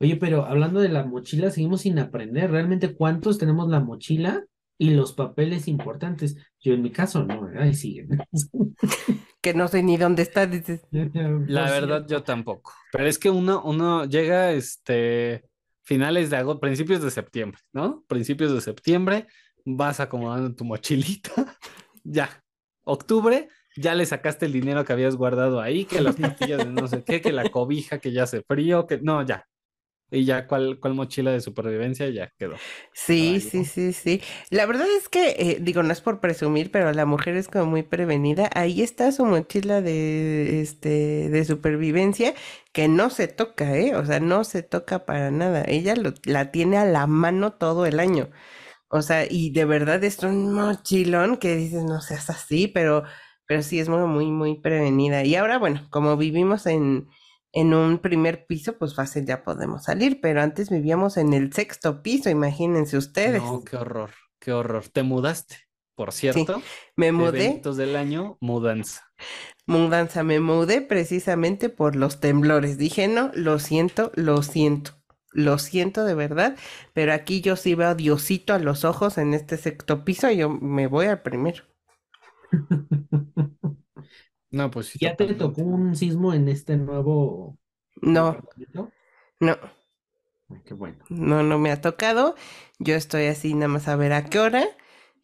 [0.01, 2.49] Oye, pero hablando de la mochila, seguimos sin aprender.
[2.51, 4.45] ¿Realmente cuántos tenemos la mochila
[4.77, 6.37] y los papeles importantes?
[6.59, 7.63] Yo en mi caso no, ¿verdad?
[7.63, 8.09] Ahí siguen.
[9.41, 10.81] Que no sé ni dónde está, dices.
[10.91, 12.73] La verdad, yo tampoco.
[12.91, 15.45] Pero es que uno, uno llega, este,
[15.83, 18.03] finales de agosto, principios de septiembre, ¿no?
[18.07, 19.27] Principios de septiembre,
[19.77, 21.31] vas acomodando tu mochilita,
[22.03, 22.43] ya.
[22.83, 26.87] Octubre, ya le sacaste el dinero que habías guardado ahí, que las pastillas de no
[26.87, 29.45] sé qué, que la cobija, que ya hace frío, que no, ya.
[30.11, 32.09] Y ya, ¿cuál, cuál mochila de supervivencia?
[32.09, 32.63] Ya quedó.
[32.93, 34.21] Sí, Ay, sí, sí, sí.
[34.49, 37.65] La verdad es que, eh, digo, no es por presumir, pero la mujer es como
[37.65, 38.49] muy prevenida.
[38.53, 42.33] Ahí está su mochila de, este, de supervivencia
[42.73, 43.95] que no se toca, ¿eh?
[43.95, 45.63] O sea, no se toca para nada.
[45.67, 48.29] Ella lo- la tiene a la mano todo el año.
[48.89, 53.03] O sea, y de verdad es un mochilón que dices, no seas así, pero,
[53.45, 55.23] pero sí es muy, muy, muy prevenida.
[55.23, 57.07] Y ahora, bueno, como vivimos en,
[57.51, 62.01] en un primer piso, pues fácil ya podemos salir, pero antes vivíamos en el sexto
[62.01, 63.41] piso, imagínense ustedes.
[63.41, 64.87] No, qué horror, qué horror.
[64.89, 65.57] Te mudaste,
[65.95, 66.61] por cierto.
[66.95, 67.45] me mudé.
[67.45, 69.03] Eventos del año, mudanza.
[69.67, 72.79] Mudanza, me mudé precisamente por los temblores.
[72.79, 74.98] Dije, no, lo siento, lo siento.
[75.31, 76.57] Lo siento de verdad,
[76.93, 80.37] pero aquí yo sí veo a Diosito a los ojos en este sexto piso y
[80.37, 81.63] yo me voy al primero.
[84.51, 84.99] No, pues sí.
[84.99, 87.57] ¿Ya te tocó un sismo en este nuevo
[88.01, 88.93] No, departamento?
[89.39, 89.57] no,
[90.49, 91.05] Ay, qué bueno.
[91.09, 92.35] no, no me ha tocado.
[92.79, 94.65] Yo estoy así nada más a ver a qué hora.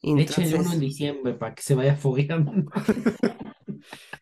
[0.01, 2.51] Y Échenle uno en entonces, diciembre para que se vaya fogueando.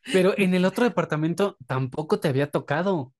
[0.09, 3.13] Pero en el otro departamento tampoco te había tocado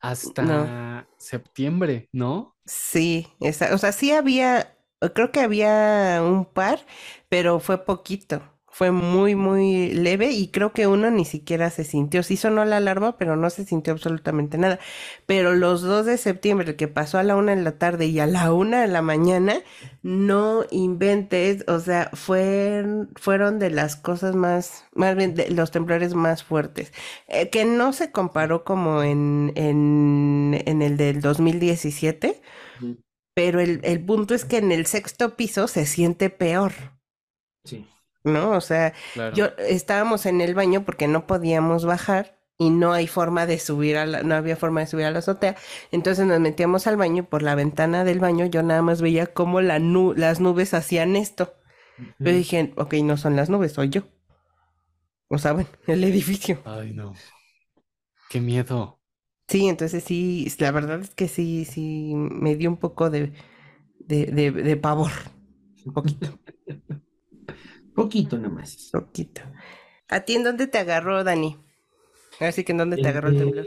[0.00, 2.56] hasta septiembre, ¿no?
[2.64, 4.76] sí, esa, o sea, sí había,
[5.14, 6.86] creo que había un par,
[7.28, 8.42] pero fue poquito.
[8.70, 12.22] Fue muy, muy leve y creo que uno ni siquiera se sintió.
[12.22, 14.78] Sí sonó la alarma, pero no se sintió absolutamente nada.
[15.26, 18.26] Pero los 2 de septiembre, que pasó a la una de la tarde y a
[18.26, 19.56] la una de la mañana,
[20.02, 26.14] no inventes, o sea, fueron, fueron de las cosas más, más bien de los temblores
[26.14, 26.92] más fuertes.
[27.26, 32.40] Eh, que no se comparó como en, en, en el del 2017,
[32.80, 32.96] Ujú.
[33.34, 36.72] pero el, el punto es que en el sexto piso se siente peor.
[37.64, 37.86] Sí.
[38.28, 38.50] ¿No?
[38.52, 39.36] O sea, Claro.
[39.36, 43.96] yo estábamos en el baño porque no podíamos bajar y no hay forma de subir
[43.96, 45.56] a la, no había forma de subir a la azotea.
[45.92, 49.26] Entonces nos metíamos al baño y por la ventana del baño yo nada más veía
[49.28, 51.54] cómo la nu- las nubes hacían esto.
[52.24, 52.32] Yo Ujú.
[52.32, 54.02] dije, ok, no son las nubes, soy yo.
[55.28, 56.58] O sea, bueno, el edificio.
[56.64, 57.24] Ay, no.
[58.28, 59.00] Qué miedo.
[59.48, 63.32] Sí, entonces sí, la verdad es que sí, sí, me dio un poco de,
[64.00, 65.10] de, de, de pavor.
[65.86, 66.28] Un poquito,
[67.98, 68.70] Poquito nomás.
[68.90, 69.42] poquito.
[70.08, 71.58] ¿A ti en dónde te agarró, Dani?
[72.40, 73.66] Así que en dónde te El agarró el temblor.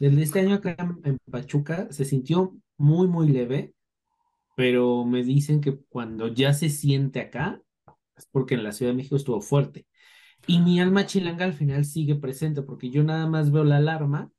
[0.00, 3.74] el de este año acá en Pachuca se sintió muy, muy leve,
[4.56, 7.62] pero me dicen que cuando ya se siente acá,
[8.16, 9.86] es porque en la Ciudad de México estuvo fuerte.
[10.46, 14.30] Y mi alma chilanga al final sigue presente, porque yo nada más veo la alarma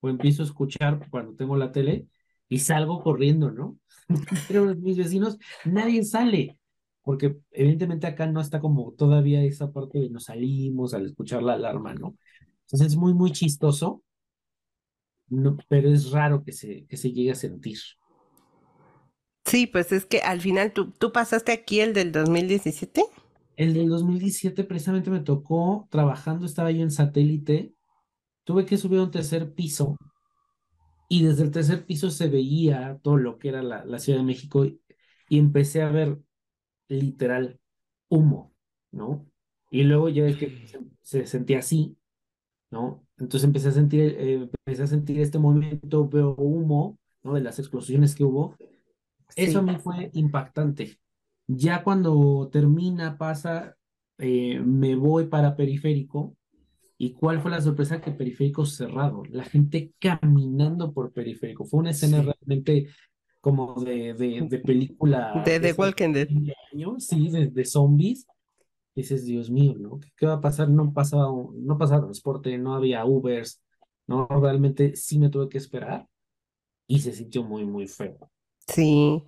[0.00, 2.08] o empiezo a escuchar cuando tengo la tele
[2.48, 3.78] y salgo corriendo, ¿no?
[4.46, 6.58] Pero mis vecinos, nadie sale,
[7.06, 11.52] porque evidentemente acá no está como todavía esa parte de nos salimos al escuchar la
[11.54, 12.16] alarma, ¿no?
[12.62, 14.02] Entonces es muy, muy chistoso,
[15.28, 17.78] no, pero es raro que se, que se llegue a sentir.
[19.46, 23.02] Sí, pues es que al final tú, tú pasaste aquí el del 2017.
[23.56, 27.74] El del 2017 precisamente me tocó trabajando, estaba yo en satélite,
[28.44, 29.96] tuve que subir a un tercer piso
[31.08, 34.24] y desde el tercer piso se veía todo lo que era la, la Ciudad de
[34.24, 34.80] México y,
[35.28, 36.18] y empecé a ver
[36.88, 37.58] literal
[38.08, 38.52] humo,
[38.92, 39.26] ¿no?
[39.70, 41.96] Y luego ya es que se, se sentía así,
[42.70, 43.06] ¿no?
[43.18, 44.34] Entonces empecé a sentir, eh,
[44.66, 47.34] empecé a sentir este movimiento, veo humo, ¿no?
[47.34, 48.56] De las explosiones que hubo.
[49.34, 50.98] Eso a mí fue impactante.
[51.46, 53.76] Ya cuando termina, pasa,
[54.18, 56.36] eh, me voy para periférico.
[56.98, 58.00] ¿Y cuál fue la sorpresa?
[58.00, 61.64] Que periférico cerrado, la gente caminando por periférico.
[61.64, 62.24] Fue una escena Sí.
[62.24, 62.88] realmente
[63.50, 66.28] como de, de, de película De The Walking Dead.
[66.98, 68.26] sí, de, de zombies.
[68.94, 70.00] Dices, Dios mío, ¿no?
[70.00, 70.68] ¿Qué, qué va a pasar?
[70.70, 73.62] No pasaba, no pasaba transporte, no había Ubers,
[74.06, 74.26] ¿no?
[74.28, 76.08] Realmente sí me tuve que esperar
[76.88, 78.30] y se sintió muy, muy feo.
[78.68, 79.22] Sí,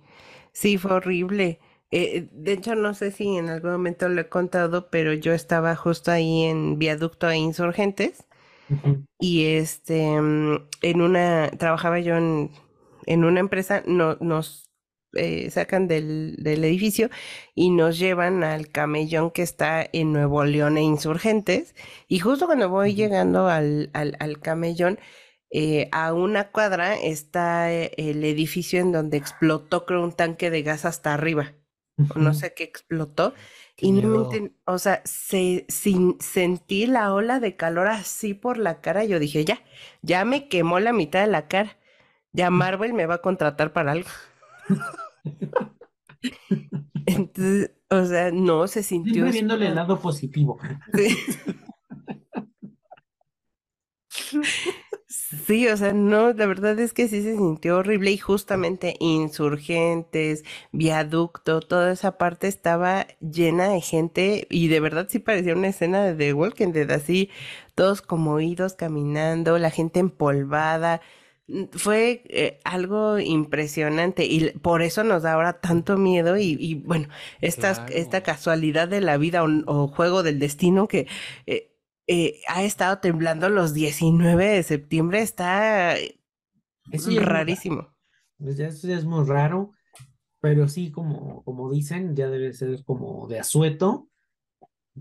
[0.53, 1.59] sí, fue horrible.
[1.91, 5.75] Eh, de hecho, no sé si en algún momento lo he contado, pero yo estaba
[5.75, 8.25] justo ahí en Viaducto a Insurgentes
[8.69, 9.05] Ujú.
[9.19, 12.51] y este, mm, en una, trabajaba yo en,
[13.09, 14.69] en una empresa, no, nos
[15.13, 17.09] eh, sacan del, del edificio
[17.55, 21.75] y nos llevan al camellón que está en Nuevo León e Insurgentes.
[22.07, 24.99] Y justo cuando voy llegando al, al, al camellón,
[25.51, 30.61] eh, a una cuadra está eh, el edificio en donde explotó, creo, un tanque de
[30.61, 31.53] gas hasta arriba.
[32.15, 33.33] O no sé qué explotó.
[33.75, 38.57] Qué Y no me o sea, se, sin, sentí la ola de calor así por
[38.57, 39.03] la cara.
[39.05, 39.61] Yo dije, ya,
[40.03, 41.78] ya me quemó la mitad de la cara.
[42.31, 44.09] Ya Marvel me va a contratar para algo.
[47.05, 50.59] Entonces, o sea, no, se sintió Siempre viéndole el lado positivo.
[50.93, 51.17] Sí.
[55.47, 60.43] Sí, o sea, no, la verdad es que sí se sintió horrible y justamente insurgentes,
[60.71, 66.03] viaducto, toda esa parte estaba llena de gente y de verdad sí parecía una escena
[66.03, 67.29] de The Walking Dead, así,
[67.75, 71.01] todos como idos caminando, la gente empolvada.
[71.71, 77.07] Fue eh, algo impresionante y por eso nos da ahora tanto miedo y, y, bueno,
[77.41, 78.37] estas- esta Claro.
[78.37, 81.07] casualidad de la vida o, o juego del destino que
[81.47, 81.71] eh,
[82.07, 85.95] eh, ha estado temblando los 19 de septiembre, está
[86.91, 87.89] Eso ya es rarísimo.
[88.37, 89.71] Pues ya eso ya es muy raro,
[90.39, 94.07] pero sí, como, como dicen, ya debe ser como de asueto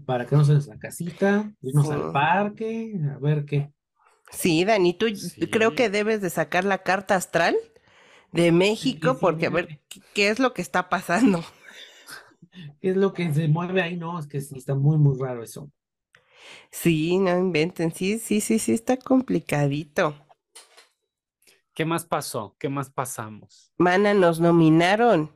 [0.06, 1.92] para quedarnos en la casita, irnos Sí.
[1.92, 3.72] al parque, a ver qué.
[4.30, 5.06] Sí, Dani, tú
[5.50, 7.56] creo que debes de sacar la carta astral
[8.32, 9.80] de México porque a ver
[10.14, 11.44] qué, es lo que está pasando.
[12.80, 13.96] ¿Qué es lo que se mueve ahí?
[13.96, 15.70] No, es que sí, está muy, muy raro eso.
[16.70, 20.14] Sí, no inventen, sí, sí, sí, sí, está complicadito.
[21.74, 22.56] ¿Qué más pasó?
[22.58, 23.72] ¿Qué más pasamos?
[23.78, 25.30] Mana, nos nominaron.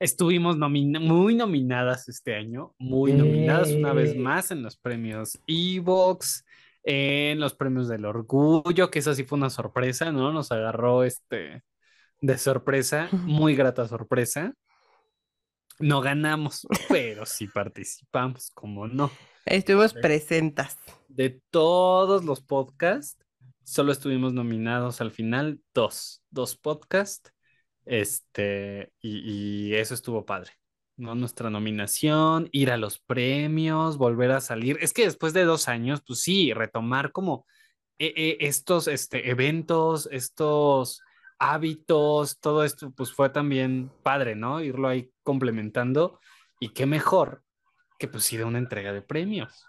[0.00, 6.44] Estuvimos nomina- muy nominadas este año, muy nominadas una vez más en los premios Evox,
[6.88, 10.32] en los premios del orgullo, que eso sí fue una sorpresa, ¿no?
[10.32, 11.62] Nos agarró este
[12.20, 14.54] de sorpresa, muy grata sorpresa.
[15.78, 19.10] No ganamos, pero sí participamos, como no.
[19.44, 20.00] Estuvimos Sí.
[20.00, 20.76] presentas.
[21.08, 23.24] De todos los podcasts,
[23.64, 27.32] solo estuvimos nominados al final dos, dos podcasts,
[27.86, 30.52] este, y, y eso estuvo padre,
[30.98, 31.14] ¿no?
[31.14, 34.78] Nuestra nominación, ir a los premios, volver a salir.
[34.80, 37.46] Es que después de dos años, pues sí, retomar como
[37.98, 41.02] eh, eh, estos este, eventos, estos
[41.38, 44.60] hábitos, todo esto, pues fue también padre, ¿no?
[44.60, 46.20] Irlo ahí complementando,
[46.60, 47.42] y qué mejor
[47.98, 49.64] que pues ir a una entrega de premios.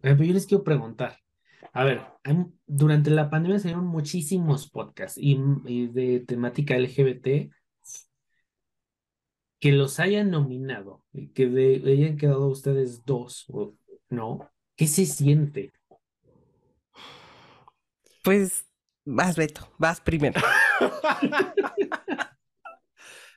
[0.00, 1.18] Pero yo les quiero preguntar,
[1.72, 2.02] a ver,
[2.66, 7.52] durante la pandemia salieron muchísimos podcasts y, y de temática LGBT
[9.62, 13.46] que los hayan nominado y que de, hayan quedado ustedes dos,
[14.10, 14.50] ¿no?
[14.74, 15.72] ¿Qué se siente?
[18.24, 18.66] Pues
[19.04, 20.40] vas, Beto, vas primero.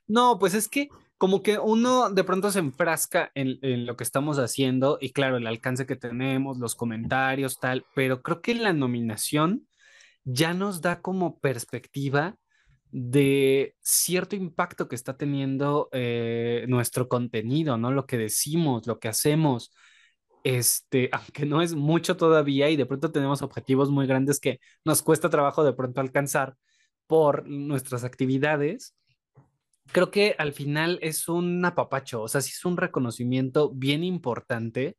[0.08, 4.04] No, pues es que como que uno de pronto se enfrasca en, en lo que
[4.04, 8.72] estamos haciendo y claro, el alcance que tenemos, los comentarios, tal, pero creo que la
[8.72, 9.68] nominación
[10.24, 12.38] ya nos da como perspectiva
[12.98, 17.92] de cierto impacto que está teniendo eh, nuestro contenido, ¿no?
[17.92, 19.74] Lo que decimos, lo que hacemos.
[20.46, 25.04] Este, aunque no es mucho todavía y de pronto tenemos objetivos muy grandes que nos
[25.04, 26.56] cuesta trabajo de pronto alcanzar
[27.06, 28.96] por nuestras actividades,
[29.92, 34.98] creo que al final es un apapacho, o sea, sí es un reconocimiento bien importante,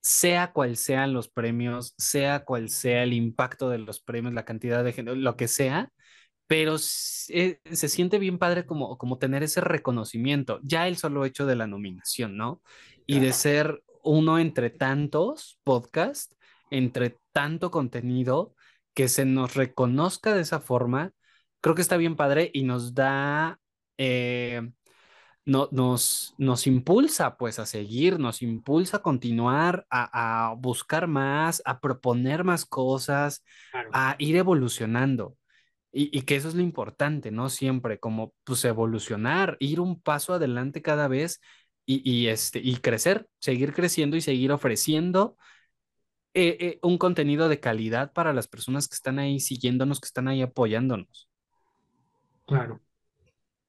[0.00, 4.84] sea cual sean los premios, sea cual sea el impacto de los premios, la cantidad
[4.84, 5.90] de gente, lo que sea,
[6.46, 11.46] pero se, se siente bien padre como, como tener ese reconocimiento, ya el solo hecho
[11.46, 12.62] de la nominación, ¿no?
[13.06, 16.36] Y de ser uno entre tantos podcasts,
[16.70, 18.54] entre tanto contenido,
[18.94, 21.12] que se nos reconozca de esa forma,
[21.60, 23.58] creo que está bien padre y nos da,
[23.98, 24.62] eh,
[25.46, 31.62] no, nos, nos impulsa pues a seguir, nos impulsa a continuar, a, a buscar más,
[31.64, 33.90] a proponer más cosas, Claro.
[33.92, 35.36] a ir evolucionando.
[35.94, 37.48] Y, y que eso es lo importante, ¿no?
[37.48, 41.40] Siempre como pues evolucionar, ir un paso adelante cada vez
[41.86, 45.36] y, y, este, y crecer, seguir creciendo y seguir ofreciendo
[46.34, 50.26] eh, eh, un contenido de calidad para las personas que están ahí siguiéndonos, que están
[50.26, 51.28] ahí apoyándonos.
[52.46, 52.80] Claro.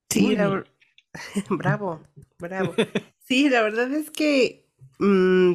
[0.10, 0.64] Sí, la
[1.50, 2.02] bravo,
[2.40, 2.74] bravo.
[3.20, 4.68] Sí, la verdad es que
[5.00, 5.54] mm,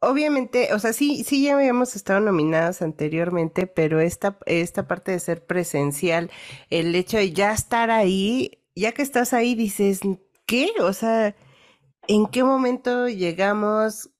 [0.00, 5.20] obviamente, o sea, sí, sí ya habíamos estado nominados anteriormente, pero esta, esta parte de
[5.20, 6.30] ser presencial,
[6.70, 10.00] el hecho de ya estar ahí, ya que estás ahí, dices,
[10.46, 10.72] ¿qué?
[10.80, 11.36] O sea,
[12.08, 14.10] ¿en qué momento llegamos?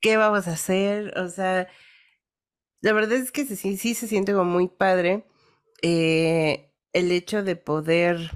[0.00, 1.18] ¿Qué vamos a hacer?
[1.18, 1.68] O sea,
[2.80, 5.24] la verdad es que sí, sí se siente como muy padre
[5.82, 8.32] eh, el hecho de poder,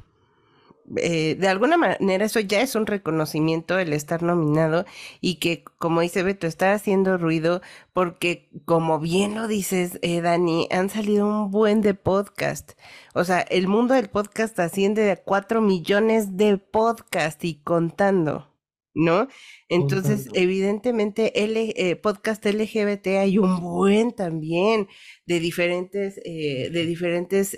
[0.97, 4.84] eh, de alguna manera, eso ya es un reconocimiento el estar nominado
[5.20, 7.62] y que, como dice Beto, está haciendo ruido
[7.93, 12.72] porque, como bien lo dices, eh, Dani, han salido un buen de podcast.
[13.14, 18.49] O sea, el mundo del podcast asciende a 4 millones de podcast y contando.
[18.93, 19.28] ¿No?
[19.68, 24.88] Entonces, evidentemente, L, eh, podcast LGBT hay un buen también
[25.26, 27.57] de diferentes, eh, de diferentes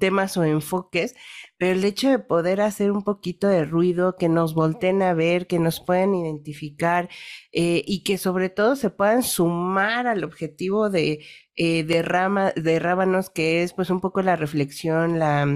[0.00, 1.14] temas o enfoques,
[1.62, 5.46] pero el hecho de poder hacer un poquito de ruido, que nos volteen a ver,
[5.46, 7.08] que nos puedan identificar
[7.52, 11.24] eh, y que sobre todo se puedan sumar al objetivo de,
[11.54, 15.46] eh, de, rama, de Rábanos, que es pues un poco la reflexión, la...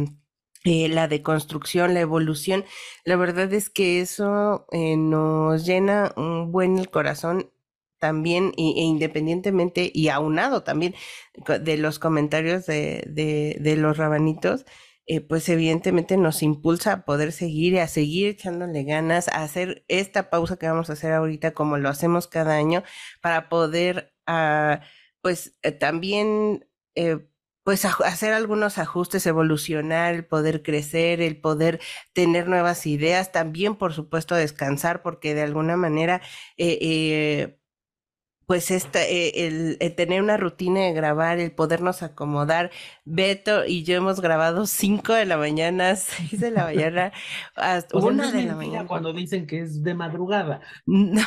[0.66, 2.64] eh, la deconstrucción, la evolución,
[3.04, 7.52] la verdad es que eso eh, nos llena un buen corazón
[8.00, 10.96] también e independientemente y aunado también
[11.60, 13.04] de los comentarios de,
[13.60, 14.66] de, los rabanitos,
[15.06, 19.84] eh, pues evidentemente nos impulsa a poder seguir y a seguir echándole ganas, a hacer
[19.86, 22.82] esta pausa que vamos a hacer ahorita como lo hacemos cada año,
[23.22, 24.80] para poder, ah,
[25.22, 26.66] pues también,
[27.66, 31.80] pues hacer algunos ajustes, evolucionar, el poder crecer, el poder
[32.12, 36.22] tener nuevas ideas, también por supuesto descansar, porque de alguna manera
[38.46, 42.70] pues esta, eh, el, tener una rutina de grabar, el podernos acomodar.
[43.04, 47.12] Beto y yo hemos grabado 5 de la mañana, 6 de la mañana,
[47.56, 48.86] hasta una de la mañana.
[48.86, 50.60] Cuando dicen que es de madrugada.
[50.86, 51.22] No.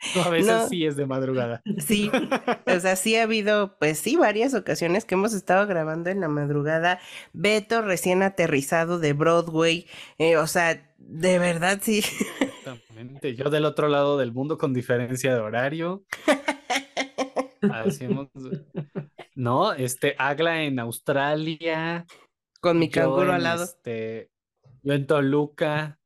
[0.24, 1.62] a veces sí es de madrugada.
[1.78, 2.10] Sí,
[2.66, 6.28] o sea, sí ha habido, pues sí, varias ocasiones que hemos estado grabando en la
[6.28, 7.00] madrugada.
[7.32, 9.86] Beto recién aterrizado de Broadway,
[10.18, 12.02] eh, o sea, de verdad sí.
[13.36, 16.04] Yo del otro lado del mundo con diferencia de horario.
[19.34, 22.06] no, este, Agla en Australia.
[22.60, 23.64] Con mi canguro al lado.
[23.64, 24.30] Este,
[24.82, 25.98] yo en Toluca.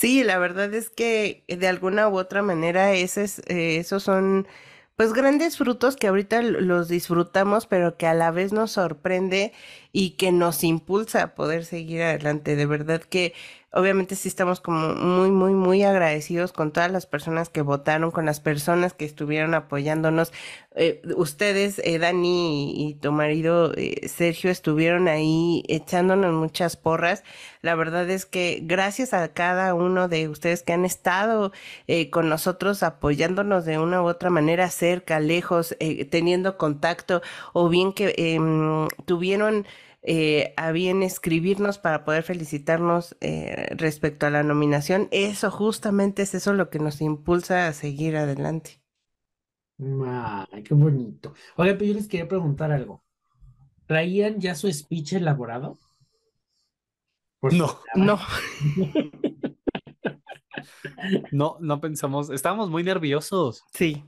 [0.00, 4.48] Sí, la verdad es que de alguna u otra manera ese eh, esos son
[4.96, 9.52] pues grandes frutos que ahorita los disfrutamos, pero que a la vez nos sorprende
[9.92, 12.56] y que nos impulsa a poder seguir adelante.
[12.56, 13.34] De verdad que
[13.72, 18.26] obviamente sí estamos como muy, muy, muy agradecidos con todas las personas que votaron, con
[18.26, 20.32] las personas que estuvieron apoyándonos.
[20.74, 27.22] Eh, ustedes, eh, Dani y, tu marido eh, Sergio, estuvieron ahí echándonos muchas porras.
[27.62, 31.52] La verdad es que gracias a cada uno de ustedes que han estado
[32.10, 35.76] con nosotros apoyándonos de una u otra manera, cerca, lejos,
[36.10, 37.20] teniendo contacto,
[37.52, 39.66] o bien que em, tuvieron
[40.02, 45.08] eh, a bien escribirnos para poder felicitarnos eh, respecto a la nominación.
[45.10, 48.80] Eso justamente es eso lo que nos impulsa a seguir adelante.
[49.78, 51.34] Ay, qué bonito.
[51.56, 53.02] Oye, pero yo les quería preguntar algo.
[53.86, 55.78] ¿Traían ya su speech elaborado?
[57.42, 57.78] no.
[57.94, 58.18] No.
[61.32, 62.30] no, no pensamos.
[62.30, 63.64] Estábamos muy nerviosos.
[63.72, 64.04] Sí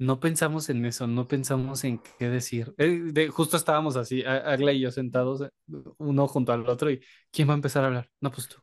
[0.00, 2.74] no pensamos en eso, no pensamos en qué decir.
[2.78, 5.44] Eh, justo estábamos así, Agla y yo sentados,
[5.98, 8.10] uno junto al otro, y ¿quién va a empezar a hablar?
[8.18, 8.56] No, pues tú.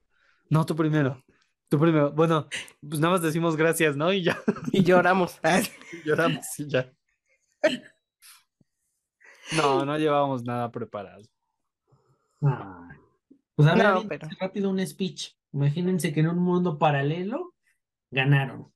[0.49, 1.23] No, tú primero.
[1.69, 2.11] Tú primero.
[2.11, 2.47] Bueno,
[2.81, 4.11] pues nada más decimos gracias, ¿no?
[4.11, 4.37] Y ya.
[4.71, 5.39] Y lloramos.
[6.05, 6.91] lloramos y ya.
[9.55, 11.21] No, no llevábamos nada preparado.
[12.39, 15.35] Pues a ver, rápido un speech.
[15.53, 17.53] Imagínense que en un mundo paralelo
[18.09, 18.71] ganaron.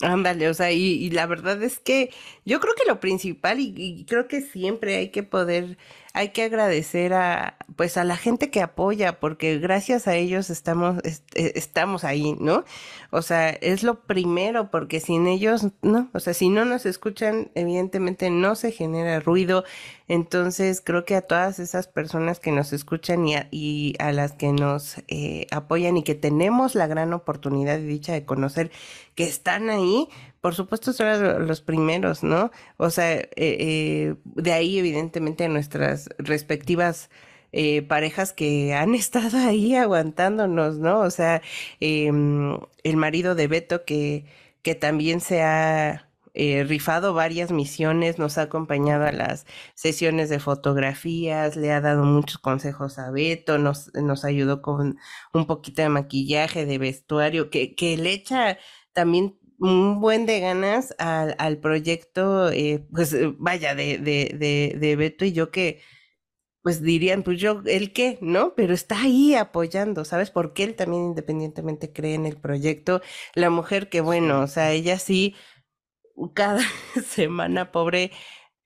[0.00, 2.10] Ándale, o sea, y, la verdad es que
[2.44, 5.76] yo creo que lo principal, y, creo que siempre hay que poder,
[6.14, 10.98] hay que agradecer a, pues a la gente que apoya, porque gracias a ellos estamos,
[11.04, 12.64] e, estamos ahí, ¿no?
[13.10, 17.50] O sea, es lo primero, porque sin ellos, no, o sea, si no nos escuchan,
[17.54, 19.64] evidentemente no se genera ruido.
[20.08, 24.32] Entonces, creo que a todas esas personas que nos escuchan y a, y a las
[24.32, 28.70] que nos eh, apoyan y que tenemos la gran oportunidad y dicha de conocer
[29.14, 30.08] que están ahí,
[30.40, 32.50] por supuesto son los primeros, ¿no?
[32.76, 37.10] O sea, eh, eh, de ahí evidentemente nuestras respectivas
[37.52, 41.00] eh, parejas que han estado ahí aguantándonos, ¿no?
[41.00, 41.42] O sea,
[41.80, 44.26] em, el marido de Beto que,
[44.62, 46.04] que también se ha
[46.68, 52.38] rifado varias misiones, nos ha acompañado a las sesiones de fotografías, le ha dado muchos
[52.38, 54.98] consejos a Beto, nos, nos ayudó con
[55.34, 58.56] un poquito de maquillaje, de vestuario, que, que le echa
[58.92, 64.76] también un buen de ganas al, al proyecto, eh, pues eh, vaya, de, de, de,
[64.78, 65.82] de, Beto y yo que,
[66.62, 68.18] pues dirían, pues yo, ¿el qué?
[68.22, 68.54] ¿No?
[68.56, 70.30] Pero está ahí apoyando, ¿sabes?
[70.30, 73.00] Porque él también independientemente cree en el proyecto.
[73.34, 75.34] La mujer que, bueno, o sea, ella sí,
[76.34, 76.60] cada
[77.06, 78.12] semana, pobre,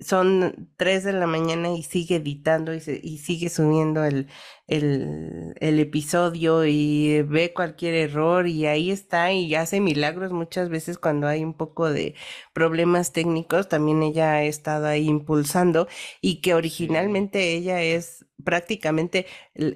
[0.00, 4.28] son 3 de la mañana y sigue editando y, y sigue subiendo el,
[4.76, 10.98] el, el, episodio y ve cualquier error y ahí está y hace milagros muchas veces
[10.98, 12.14] cuando hay un poco de
[12.54, 13.68] problemas técnicos.
[13.68, 15.88] También ella ha estado ahí impulsando
[16.20, 19.26] y que originalmente ella es prácticamente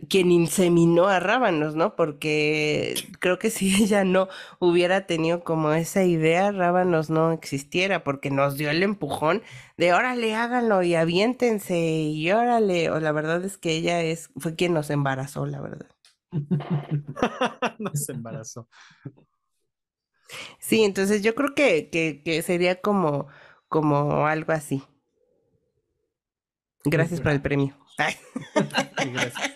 [0.08, 1.96] quien inseminó a Rábanos, ¿no?
[1.96, 4.28] Porque creo que si ella no
[4.58, 9.42] hubiera tenido como esa idea, Rábanos no existiera, porque nos dio el empujón
[9.76, 12.90] de órale, háganlo y aviéntense y órale.
[12.90, 15.88] O la verdad es que ella es, fue quien nos embarazó, la verdad.
[17.78, 18.68] nos embarazó.
[20.58, 23.28] Sí, entonces yo creo que, que, que sería como,
[23.68, 24.82] como algo así.
[26.84, 27.76] Gracias por el premio.
[29.04, 29.50] Y gracias.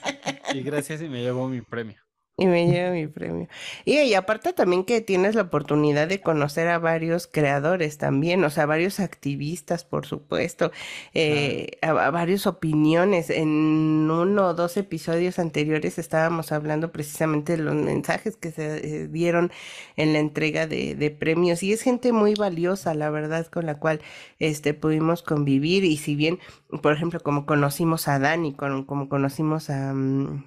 [0.55, 2.01] Y gracias y me llevo mi premio.
[2.41, 3.49] Y me lleva mi premio.
[3.85, 8.65] Y, aparte también que tienes la oportunidad de conocer a varios creadores también, o sea,
[8.65, 10.73] varios activistas, por supuesto,
[11.13, 13.29] eh, a, varias opiniones.
[13.29, 19.09] En uno o dos episodios anteriores estábamos hablando precisamente de los mensajes que se eh,
[19.09, 19.53] dieron
[19.97, 23.79] en la entrega de, de, premios y es gente muy valiosa, la verdad, con la
[23.79, 24.01] cual
[24.39, 26.39] este, pudimos convivir y si bien,
[26.81, 29.93] por ejemplo, como conocimos a Dani, como conocimos a...
[29.93, 30.45] Mm,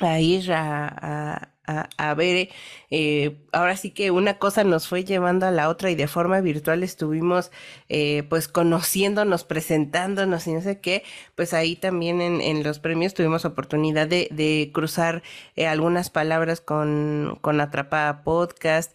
[0.00, 2.50] a ir a, a, ver,
[2.90, 6.40] eh, ahora sí que una cosa nos fue llevando a la otra y de forma
[6.42, 7.50] virtual estuvimos
[7.88, 13.14] eh, pues conociéndonos, presentándonos y no sé qué, pues ahí también en, en los premios
[13.14, 15.22] tuvimos oportunidad de, de cruzar
[15.56, 18.94] eh, algunas palabras con, con Atrapada Podcast,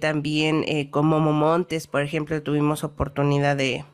[0.00, 3.84] también con Momo Montes, por ejemplo, tuvimos oportunidad de...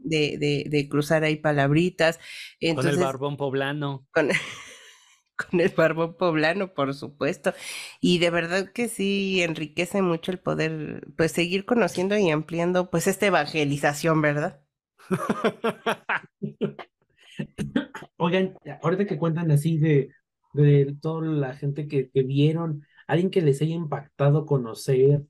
[0.00, 2.20] De, de, de cruzar ahí palabritas.
[2.60, 4.06] Entonces, con el barbón poblano.
[4.12, 4.30] Con,
[5.50, 7.54] con el barbón poblano, por supuesto.
[8.00, 13.06] Y de verdad que sí enriquece mucho el poder, pues, seguir conociendo y ampliando, pues,
[13.06, 14.60] esta evangelización, ¿verdad?
[18.16, 20.10] Oigan, ahorita que cuentan así de,
[20.52, 25.22] de toda la gente que, que vieron, alguien que les haya impactado conocer,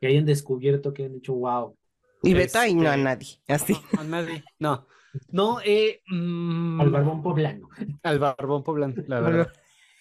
[0.00, 1.76] que hayan descubierto, que hayan dicho, wow.
[2.22, 3.76] Y Beto ahí no a este, nadie, así.
[3.98, 4.86] a nadie, no.
[5.30, 7.68] No, eh, mm, al barbón poblano.
[8.02, 9.52] Al barbón poblano, la verdad.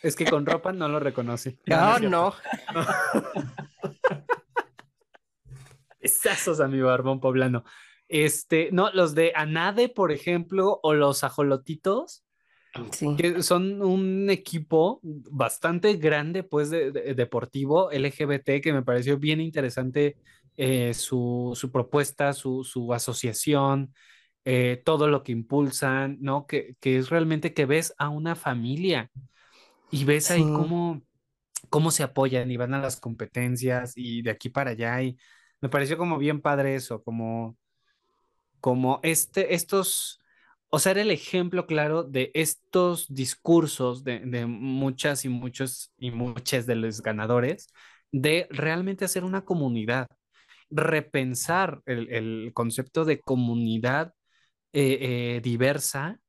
[0.01, 1.57] Es que con ropa no lo reconoce.
[1.66, 2.34] No, no.
[5.99, 7.64] Esazos a mi barbón poblano.
[8.09, 12.26] Este, no, los de Anade, por ejemplo, o los ajolotitos,
[13.18, 20.18] que son un equipo bastante grande, pues, de, deportivo LGBT, que me pareció bien interesante
[20.57, 23.93] eh, su, su, propuesta, su, su asociación,
[24.46, 26.46] eh, todo lo que impulsan, ¿no?
[26.48, 29.10] Que, que, es realmente que ves a una familia
[29.91, 31.02] y ves ahí cómo,
[31.70, 35.02] cómo se apoyan y van a las competencias y de aquí para allá.
[35.02, 35.18] Y
[35.62, 37.58] me pareció como bien padre eso, como,
[38.60, 40.20] como este, estos,
[40.70, 46.12] o sea, era el ejemplo claro de estos discursos de, de muchas y muchos y
[46.12, 47.68] muchas de los ganadores
[48.12, 50.08] de realmente hacer una comunidad,
[50.70, 54.14] repensar el, el concepto de comunidad
[54.76, 54.98] eh,
[55.36, 56.20] eh, diversa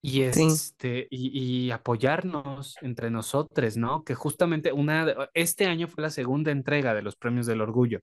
[0.00, 4.02] y, este, y, apoyarnos entre nosotros, ¿no?
[4.04, 8.00] Que justamente una, este año fue la segunda entrega de los premios del orgullo.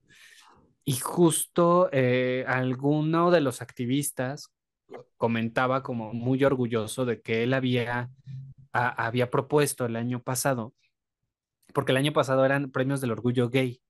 [0.84, 4.52] Y justo eh, alguno de los activistas
[5.16, 8.08] comentaba como muy orgulloso de que él había,
[8.72, 10.74] había propuesto el año pasado,
[11.74, 13.82] porque el año pasado eran premios del orgullo gay.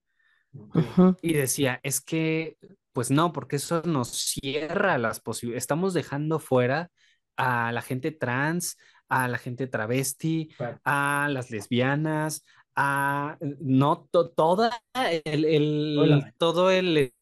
[1.22, 2.56] Y decía, es que
[2.92, 5.62] pues no, porque eso nos cierra las posibilidades.
[5.64, 6.90] Estamos dejando fuera
[7.36, 8.76] a la gente trans,
[9.08, 10.50] a la gente travesti,
[10.84, 14.82] a las lesbianas, a no toda
[15.24, 17.12] el, todo el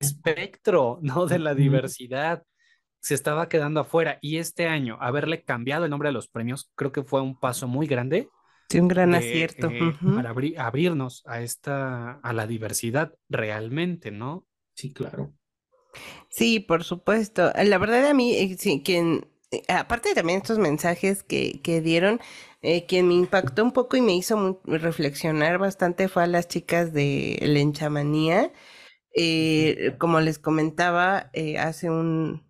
[0.00, 1.26] espectro ¿no?
[1.26, 2.42] de la diversidad
[3.00, 4.18] se estaba quedando afuera.
[4.20, 7.66] Y este año haberle cambiado el nombre a los premios creo que fue un paso
[7.66, 8.28] muy grande
[8.68, 9.68] sí un gran acierto.
[9.70, 15.32] eh, para abrirnos a esta a la diversidad realmente no Sí, claro.
[16.30, 17.52] Sí, por supuesto.
[17.62, 21.80] La verdad a mí, eh, sí, quien, eh, aparte de también estos mensajes que, que
[21.80, 22.20] dieron,
[22.62, 26.92] eh, quien me impactó un poco y me hizo reflexionar bastante fue a las chicas
[26.92, 28.52] de Lenchamanía.
[29.14, 32.42] Eh, como les comentaba hace un,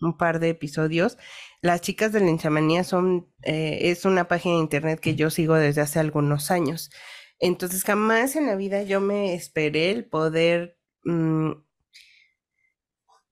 [0.00, 1.18] un, par de episodios,
[1.60, 6.00] las chicas de Lenchamanía son, es una página de internet que yo sigo desde hace
[6.00, 6.90] algunos años.
[7.38, 11.52] Entonces jamás en la vida yo me esperé el poder mm,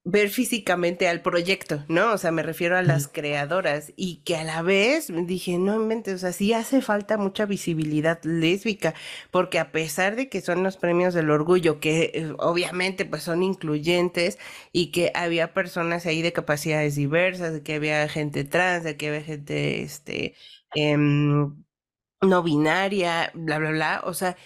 [0.07, 2.13] ver físicamente al proyecto, ¿no?
[2.13, 6.13] O sea, me refiero a las creadoras y que a la vez dije, no mente,
[6.13, 8.95] o sea, sí hace falta mucha visibilidad lésbica,
[9.31, 13.43] porque a pesar de que son los premios del orgullo, que eh, obviamente pues son
[13.43, 14.39] incluyentes
[14.73, 19.09] y que había personas ahí de capacidades diversas, de que había gente trans, de que
[19.09, 20.35] había gente, este,
[20.75, 21.65] em,
[22.23, 24.37] no binaria, bla, bla, bla, o sea,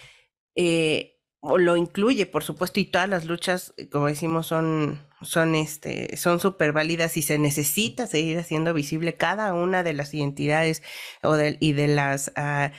[0.55, 6.39] eh, lo incluye, por supuesto, y todas las luchas, como decimos, son son este son
[6.39, 10.83] súper válidas y se necesita seguir haciendo visible cada una de las identidades
[11.23, 12.73] o de, y de las uh,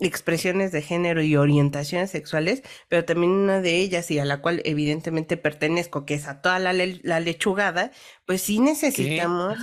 [0.00, 4.60] expresiones de género y orientaciones sexuales, pero también una de ellas y a la cual
[4.64, 7.92] evidentemente pertenezco, que es a toda la, le la lechugada,
[8.26, 9.58] pues sí necesitamos.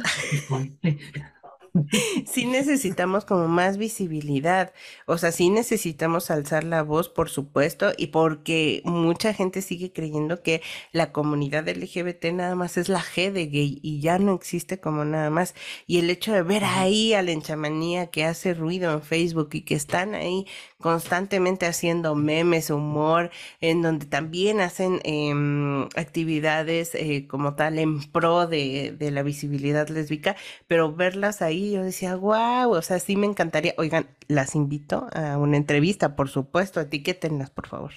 [2.25, 4.73] sí necesitamos como más visibilidad,
[5.05, 10.43] o sea, sí necesitamos alzar la voz, por supuesto, y porque mucha gente sigue creyendo
[10.43, 10.61] que
[10.91, 15.05] la comunidad LGBT nada más es la G de gay y ya no existe como
[15.05, 15.55] nada más.
[15.87, 19.61] Y el hecho de ver ahí a la enchamanía que hace ruido en Facebook y
[19.61, 20.45] que están ahí
[20.79, 28.47] constantemente haciendo memes, humor, en donde también hacen em, actividades eh, como tal en pro
[28.47, 30.35] de, de la visibilidad lésbica,
[30.67, 33.73] pero verlas ahí yo decía, wow, o sea, sí me encantaría.
[33.77, 37.91] Oigan, las invito a una entrevista, por supuesto, etiquétenlas, por favor.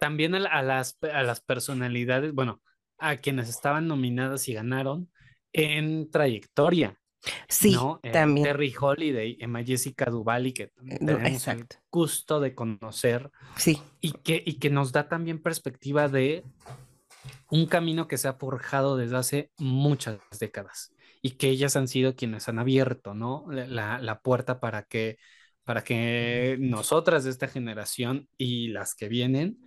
[0.00, 2.60] También a, las, a las personalidades, bueno,
[2.98, 5.10] a quienes estaban nominadas y ganaron
[5.52, 6.98] en trayectoria.
[7.48, 8.46] Sí, eh, también.
[8.46, 13.30] Terry Holiday, Emma Jessica Duvall, que tenemos el gusto de conocer.
[13.56, 13.80] Sí.
[14.00, 16.42] Y que, y que nos da también perspectiva de
[17.50, 20.91] un camino que se ha forjado desde hace muchas décadas
[21.22, 23.46] y que ellas han sido quienes han abierto, ¿no?
[23.48, 25.18] La, la puerta para que,
[25.64, 29.58] para que nosotras de esta generación y las que vienen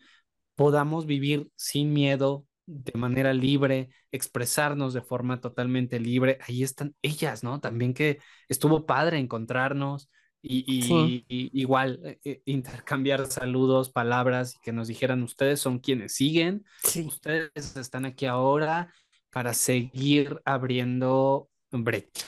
[0.55, 6.39] podamos vivir sin miedo, de manera libre, expresarnos de forma totalmente libre.
[6.47, 7.59] Ahí están ellas, ¿no?
[7.61, 10.09] También que estuvo padre encontrarnos
[10.47, 16.65] y, igual eh, eh, intercambiar saludos, palabras y que nos dijeran ustedes son quienes siguen,
[17.05, 18.93] ustedes están aquí ahora
[19.35, 22.25] para seguir abriendo brecha.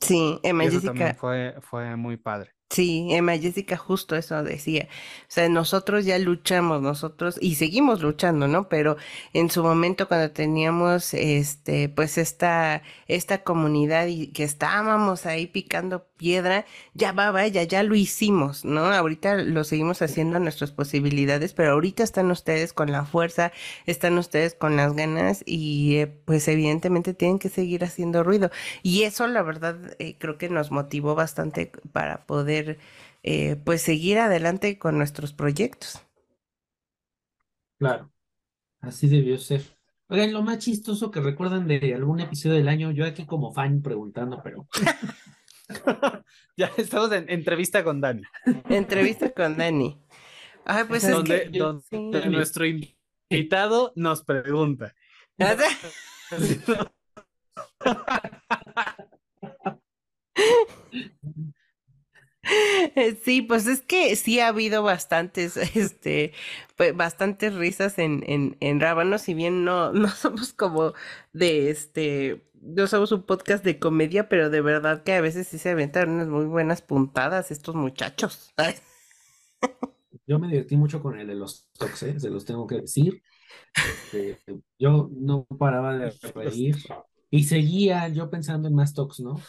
[0.00, 1.16] Sí, Emma Jessica.
[1.18, 2.52] fue, fue muy padre.
[2.70, 4.86] Sí, Emma Jessica justo eso decía.
[5.22, 8.68] O sea, nosotros ya luchamos, nosotros, y seguimos luchando, ¿no?
[8.68, 8.96] Pero
[9.32, 16.06] en su momento cuando teníamos este, pues esta, esta comunidad y que estábamos ahí picando
[16.16, 16.64] piedra,
[16.94, 18.80] ya va, vaya, ya lo hicimos, ¿no?
[18.86, 23.52] Ahorita lo seguimos haciendo a nuestras posibilidades, pero ahorita están ustedes con la fuerza,
[23.86, 28.50] están ustedes con las ganas y eh, pues evidentemente tienen que seguir haciendo ruido.
[28.82, 32.78] Y eso la verdad eh, creo que nos motivó bastante para poder
[33.22, 36.00] eh, pues seguir adelante con nuestros proyectos.
[37.78, 38.10] Claro,
[38.80, 39.62] así debió ser.
[40.08, 43.82] Oigan, lo más chistoso que recuerdan de algún episodio del año, yo aquí como fan
[43.82, 44.68] preguntando, pero
[46.56, 48.22] ya estamos en entrevista con Dani.
[48.68, 50.00] Entrevista con Dani.
[50.64, 54.94] Ah, pues es donde, que, nuestro invitado nos pregunta.
[63.24, 66.32] Sí, pues es que sí ha habido bastantes, este,
[66.76, 70.94] pues bastantes risas en, en, en Rábano, si bien no, no somos como
[71.32, 75.58] de este no somos un podcast de comedia, pero de verdad que a veces sí
[75.58, 78.52] se aventan unas muy buenas puntadas estos muchachos.
[80.26, 82.18] Yo me divertí mucho con el de los tocs, ¿eh?
[82.18, 83.22] se los tengo que decir.
[83.74, 84.40] Este,
[84.78, 86.76] yo no paraba de reír
[87.30, 89.40] y seguía yo pensando en más talks, ¿no?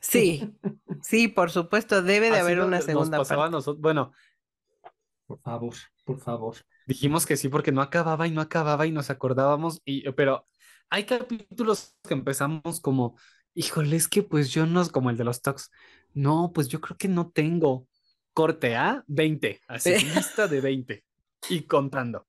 [0.00, 0.52] Sí,
[1.02, 3.50] sí, por supuesto, debe de haber una segunda parte.
[3.50, 4.12] Nosotros, bueno,
[5.26, 6.56] por favor, por favor.
[6.86, 10.46] Dijimos que sí porque no acababa y no acababa y nos acordábamos, y, pero
[10.94, 13.16] hay capítulos que empezamos como,
[13.52, 15.72] híjole, es que pues yo no, como el de los talks,
[16.12, 17.88] no, pues yo creo que no tengo.
[18.32, 21.04] Corte A, 20, así, lista de 20
[21.50, 22.26] y contando.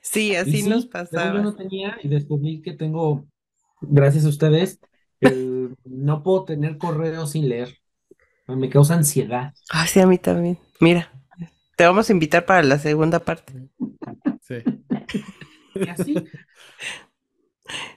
[0.00, 1.36] Sí, así nos pasaba.
[1.36, 3.28] Yo no tenía y descubrí que tengo,
[3.80, 4.80] gracias a ustedes,
[5.84, 7.78] no puedo tener correo sin leer.
[8.48, 9.52] Me causa ansiedad.
[9.70, 10.58] Ah, sí, a mí también.
[10.80, 11.12] Mira,
[11.76, 13.52] te vamos a invitar para la segunda parte.
[14.42, 14.56] Sí.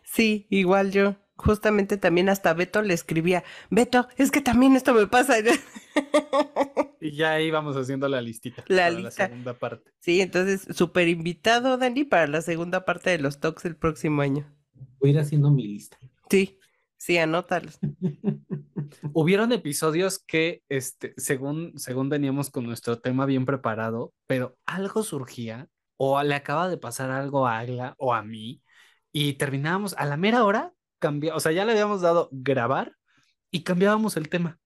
[0.04, 1.16] Sí, igual yo.
[1.36, 5.36] Justamente también hasta Beto le escribía, Beto, es que también esto me pasa.
[7.00, 8.64] Y ya íbamos haciendo la listita.
[8.68, 9.92] La para La segunda parte.
[10.00, 14.52] Sí, entonces, súper invitado, Dani, para la segunda parte de los talks el próximo año.
[15.00, 15.98] Voy a ir haciendo mi lista.
[16.30, 16.60] Sí,
[16.98, 17.80] sí, anótalos.
[19.14, 25.70] Hubieron episodios que, este, según, según veníamos con nuestro tema bien preparado, pero algo surgía
[25.98, 28.62] o le acaba de pasar algo a Agla o a mí
[29.12, 32.96] y terminábamos a la mera hora, cambia, o sea, ya le habíamos dado grabar
[33.52, 34.60] y cambiábamos el tema.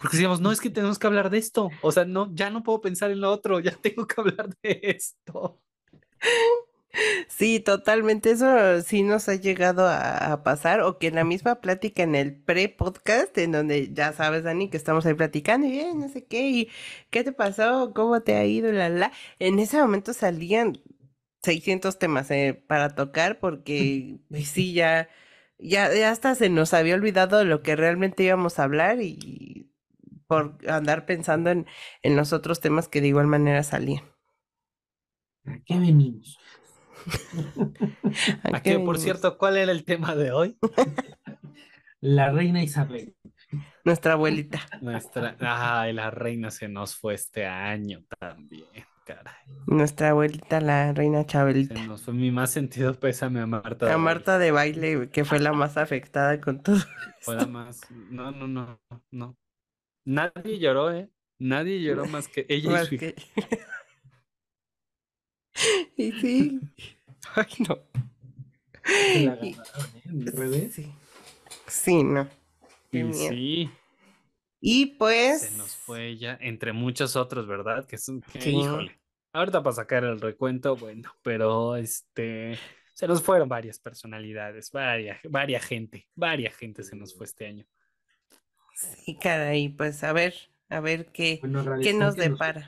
[0.00, 1.70] Porque decíamos, no, es que tenemos que hablar de esto.
[1.82, 4.80] O sea, no, ya no puedo pensar en lo otro, ya tengo que hablar de
[4.82, 5.60] esto.
[7.28, 8.30] Sí, totalmente.
[8.30, 12.34] Eso sí nos ha llegado a, pasar, o que en la misma plática en el
[12.34, 16.48] pre-podcast, en donde ya sabes, Dani, que estamos ahí platicando y bien, no sé qué,
[16.48, 16.70] y
[17.10, 19.12] qué te pasó, cómo te ha ido, la, la.
[19.38, 20.78] En ese momento salían
[21.42, 25.08] 600 temas eh, para tocar, porque pues, sí, ya,
[25.58, 29.70] ya, ya hasta se nos había olvidado de lo que realmente íbamos a hablar y
[30.26, 31.66] por andar pensando en,
[32.02, 34.04] en los otros temas que de igual manera salían.
[35.46, 36.38] ¿A qué venimos?
[38.52, 40.56] ¿A qué, por cierto, cuál era el tema de hoy?
[42.00, 43.14] La reina Isabel.
[43.84, 44.60] Nuestra abuelita.
[44.82, 48.66] Nuestra, ay, la reina se nos fue este año también,
[49.06, 49.32] caray.
[49.66, 51.74] Nuestra abuelita, la reina Se Chabelita.
[51.86, 53.86] nos fue mi más sentido pésame a Marta.
[53.86, 54.04] de A Baile.
[54.04, 56.76] Marta de baile, que fue la más afectada con todo.
[57.20, 57.80] Fue la más.
[58.10, 58.80] No, no, no,
[59.10, 59.38] no.
[60.04, 61.08] Nadie lloró, ¿eh?
[61.38, 63.06] Nadie lloró más que ella y Más su hija.
[63.06, 63.14] que-
[65.96, 66.60] y sí.
[67.34, 67.78] Ay, no.
[68.84, 69.56] Se la ¿eh?
[70.04, 70.70] En.
[70.70, 70.92] Sí.
[71.66, 72.28] Sí, no.
[72.90, 73.28] Qué Y miedo.
[73.30, 73.70] sí,
[74.60, 75.42] Y pues.
[75.42, 77.86] se nos fue ella, entre muchos otros, ¿verdad?
[77.86, 78.50] Que son, que, Sí.
[78.50, 78.98] híjole.
[79.32, 82.58] Ahorita para sacar el recuento, bueno, pero este.
[82.94, 87.66] Se nos fueron varias personalidades, varias, varias gente, varias gente se nos fue este año.
[88.76, 90.34] Sí, caray, pues a ver,
[90.68, 91.38] a ver qué.
[91.40, 92.64] Bueno, ¿Qué nos que depara?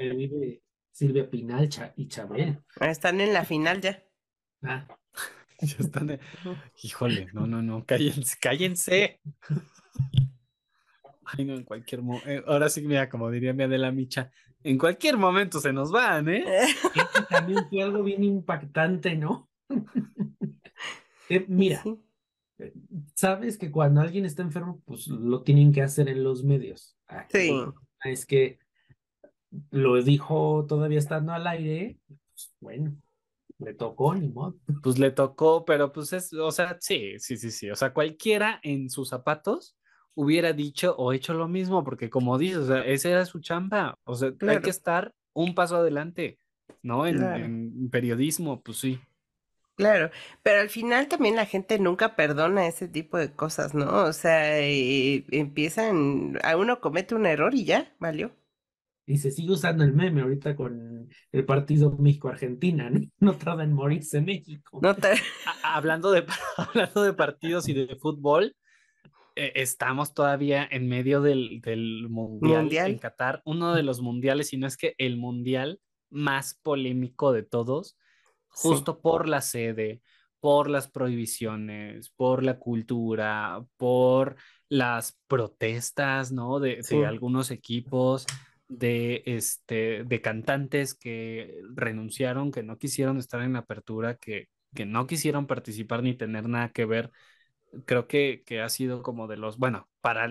[0.97, 2.59] Silvia Pinal y Chabel.
[2.81, 4.03] Están en la final ya.
[4.63, 4.87] Ah,
[5.61, 6.21] Ya están de-
[6.83, 9.21] Híjole, no, no, no, cállense, cállense.
[11.27, 12.51] Ay, no, en cualquier momento.
[12.51, 14.31] Ahora sí, mira, como diría mi Adela Micha,
[14.63, 16.45] en cualquier momento se nos van, ¿eh?
[16.95, 19.51] este también fue algo bien impactante, ¿no?
[21.29, 21.83] Eh, mira,
[22.59, 22.73] eh,
[23.17, 26.97] sabes que cuando alguien está enfermo, pues lo tienen que hacer en los medios.
[27.09, 27.65] Aquí Sí.
[28.05, 28.61] Es que
[29.71, 32.97] lo dijo todavía estando al aire, pues, bueno,
[33.59, 34.57] le tocó, ni modo.
[34.83, 37.71] Pues le tocó, pero pues es, o sea, sí, sí, sí, sí.
[37.71, 39.77] O sea, cualquiera en sus zapatos
[40.15, 43.99] hubiera dicho o hecho lo mismo, porque como dices, o sea, esa era su chamba.
[44.05, 46.39] O sea, hay que estar un paso adelante,
[46.83, 47.07] ¿no?
[47.07, 47.45] En, Claro.
[47.45, 49.01] en periodismo, pues sí.
[49.77, 50.11] Claro,
[50.43, 54.05] pero al final también la gente nunca perdona ese tipo de cosas, ¿no?
[54.05, 58.33] O sea, eh, empiezan, a uno comete un error y ya, valió.
[59.09, 63.01] Y se sigue usando el meme ahorita con el partido México-Argentina, ¿no?
[63.21, 64.81] No tarda en morirse México.
[64.83, 65.13] No te-
[65.63, 66.25] A- hablando de,
[66.57, 68.57] hablando de partidos y de fútbol,
[69.37, 72.91] eh, estamos todavía en medio del, del mundial, Mundial.
[72.91, 75.81] en Qatar, uno de los mundiales, si no es que el mundial
[76.11, 77.97] más polémico de todos,
[78.55, 78.69] Sí.
[78.69, 80.01] justo por la sede,
[80.41, 84.37] por las prohibiciones, por la cultura, por
[84.71, 86.59] las protestas, ¿no?
[86.59, 88.25] De, de algunos equipos,
[88.69, 94.87] de, este, de cantantes que renunciaron, que no quisieron estar en la apertura, que, que
[94.87, 97.11] no quisieron participar ni tener nada que ver.
[97.87, 100.29] Creo que, que ha sido como de los, bueno, para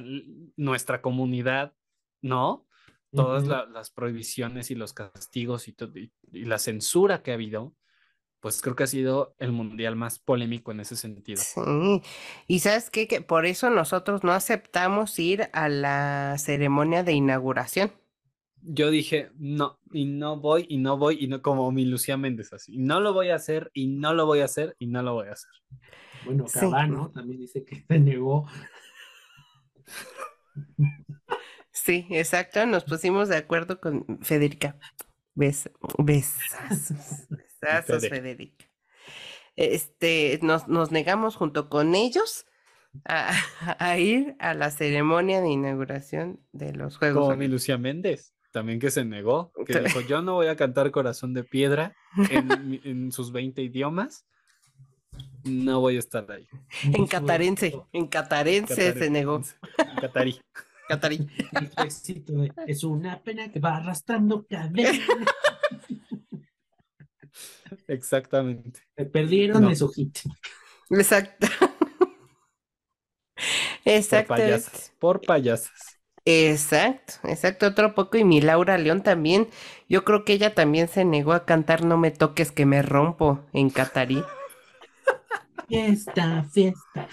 [0.57, 1.73] nuestra comunidad,
[2.21, 2.67] ¿no?
[3.13, 7.75] Todas la- las prohibiciones y los castigos y, y- y la censura que ha habido,
[8.41, 11.49] pues creo que ha sido el mundial más polémico en ese sentido.
[11.53, 12.01] Sí.
[12.47, 17.91] Y sabes qué, que por eso nosotros no aceptamos ir a la ceremonia de inauguración.
[18.67, 22.51] Yo dije, no, y no voy, y no voy, y no como mi Lucía Méndez,
[22.51, 25.03] así, y no lo voy a hacer, y no lo voy a hacer, y no
[25.03, 25.51] lo voy a hacer.
[26.25, 26.59] Bueno, Sí.
[26.59, 28.47] Cabano también dice que se negó.
[31.71, 34.77] Sí, exacto, nos pusimos de acuerdo con Federica.
[35.35, 38.09] Bes, besazos, besazos, Fede.
[38.09, 38.65] Federica.
[39.57, 42.45] Este, nos, nos negamos junto con ellos
[43.03, 43.33] a,
[43.79, 47.47] a ir a la ceremonia de inauguración de los Juegos Como mi.
[47.47, 51.43] Lucía Méndez, también que se negó, que dijo, yo no voy a cantar Corazón de
[51.43, 52.15] Piedra en,
[53.11, 54.25] sus 20 idiomas,
[55.43, 56.47] no voy a estar ahí.
[56.83, 59.41] En catarense, en catarense se negó.
[59.77, 60.39] En Catarí.
[60.87, 61.27] Catarí.
[62.65, 64.91] Es una pena que va arrastrando cadena.
[67.87, 68.83] Exactamente.
[68.95, 69.69] Me perdieron No.
[69.69, 70.19] de su hit.
[70.91, 71.47] Exacto.
[71.59, 71.69] Por
[73.83, 74.33] Exacto.
[74.33, 74.93] payasas.
[74.97, 75.94] Por payasas.
[76.27, 78.17] Exacto, exacto, otro poco.
[78.17, 79.47] Y mi Laura León también.
[79.87, 83.41] Yo creo que ella también se negó a cantar No me toques que me rompo
[83.53, 84.23] en catarí.
[85.67, 87.07] Fiesta, fiesta.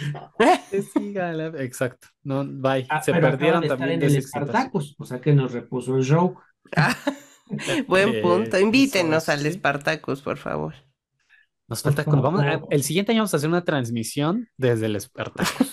[1.58, 2.08] Exacto.
[2.22, 2.86] No, bye.
[2.90, 4.06] Ah, Se perdieron también de.
[4.18, 6.36] Espartacus, o sea que nos repuso el show.
[7.88, 8.58] Buen Eh, punto.
[8.58, 9.52] Invítenos eso al sí.
[9.52, 10.74] Spartacus, por favor.
[11.68, 12.04] Nos falta.
[12.04, 15.71] con- Vamos el siguiente año vamos a hacer una transmisión desde el Espartacus.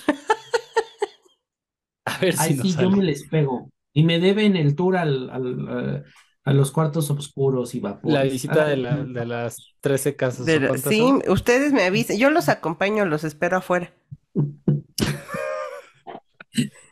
[2.19, 3.69] A ver si nos sí, yo me les pego.
[3.93, 6.03] Y me deben el tour al, al,
[6.43, 8.13] a los cuartos oscuros y vapores.
[8.13, 10.45] La visita de, la- de las 13 casas.
[10.45, 11.23] De ¿o lo- cuántas sí, son?
[11.27, 12.17] ustedes me avisen.
[12.17, 13.91] Yo los acompaño, los espero afuera.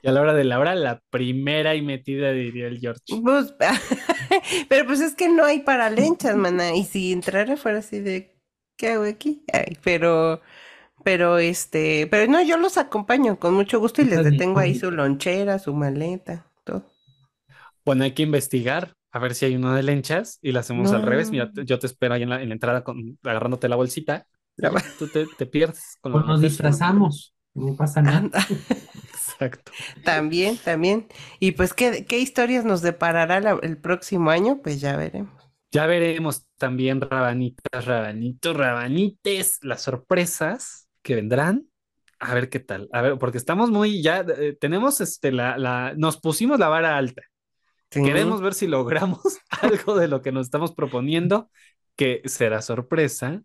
[0.01, 3.01] Y a la hora de la hora, la primera y metida, diría el George.
[3.23, 3.53] Pues,
[4.69, 6.75] pero pues es que no hay para lenchas, mana.
[6.75, 8.35] Y si entrara fuera así de,
[8.77, 9.43] ¿qué hago aquí?
[9.51, 10.41] Ay, pero,
[11.07, 14.91] pero este, pero no, yo los acompaño con mucho gusto y les detengo ahí su
[14.91, 16.83] lonchera, su maleta, todo.
[17.85, 21.03] Bueno, hay que investigar a ver si hay uno de lenchas y la hacemos al
[21.03, 21.31] revés.
[21.31, 24.27] Mira, yo te espero ahí en la, en la entrada con, agarrándote la bolsita.
[24.57, 28.29] La- Tú te, te pierdes con Pues nos disfrazamos, no pasa nada.
[29.13, 29.71] Exacto.
[30.03, 31.07] También, también.
[31.39, 34.59] Y pues, ¿qué, qué historias nos deparará la- el próximo año?
[34.61, 35.31] Pues ya veremos.
[35.71, 41.69] Ya veremos también rabanitas, rabanitos, rabanites, las sorpresas que vendrán.
[42.19, 42.89] A ver qué tal.
[42.91, 46.97] A ver, porque estamos muy ya, eh, tenemos este, la, la, nos pusimos la vara
[46.97, 47.21] alta.
[47.91, 48.01] Sí.
[48.01, 49.21] Queremos ver si logramos
[49.61, 51.49] algo de lo que nos estamos proponiendo,
[51.95, 53.41] que será sorpresa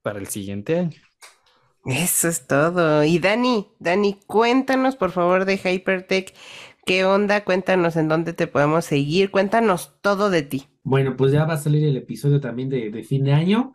[0.00, 0.98] para el siguiente año.
[1.84, 3.04] Eso es todo.
[3.04, 6.34] Y Dani, Dani, cuéntanos por favor de Hypertech.
[6.86, 7.44] ¿Qué onda?
[7.44, 9.30] Cuéntanos en dónde te podemos seguir.
[9.30, 10.66] Cuéntanos todo de ti.
[10.82, 13.74] Bueno, pues ya va a salir el episodio también de, de fin de año.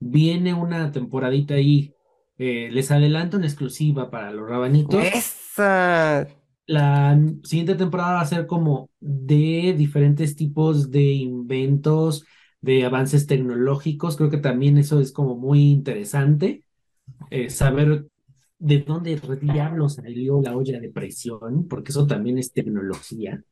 [0.00, 1.94] Viene una temporadita ahí.
[2.40, 5.16] Eh, les adelanto en exclusiva para los rabanitos.
[5.18, 6.26] Esa.
[6.66, 12.24] La siguiente temporada va a ser como de diferentes tipos de inventos,
[12.60, 14.16] de avances tecnológicos.
[14.16, 16.64] Creo que también eso es como muy interesante.
[17.30, 18.06] eh, saber
[18.58, 23.44] de dónde diablos salió la olla de presión, porque eso también es tecnología,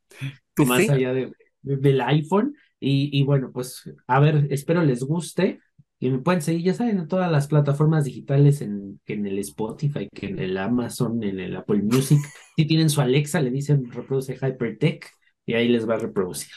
[0.54, 0.88] Pues más sí.
[0.88, 1.32] allá de,
[1.62, 2.54] de- del iPhone.
[2.80, 5.60] Y, y bueno, pues a ver, espero les guste.
[6.00, 9.38] Y me pueden seguir, ya saben, en todas las plataformas digitales, en, que en el
[9.40, 12.18] Spotify, que en el Amazon, en el Apple Music.
[12.56, 15.08] Si tienen su Alexa, le dicen reproduce Hypertech
[15.46, 16.50] y ahí les va a reproducir.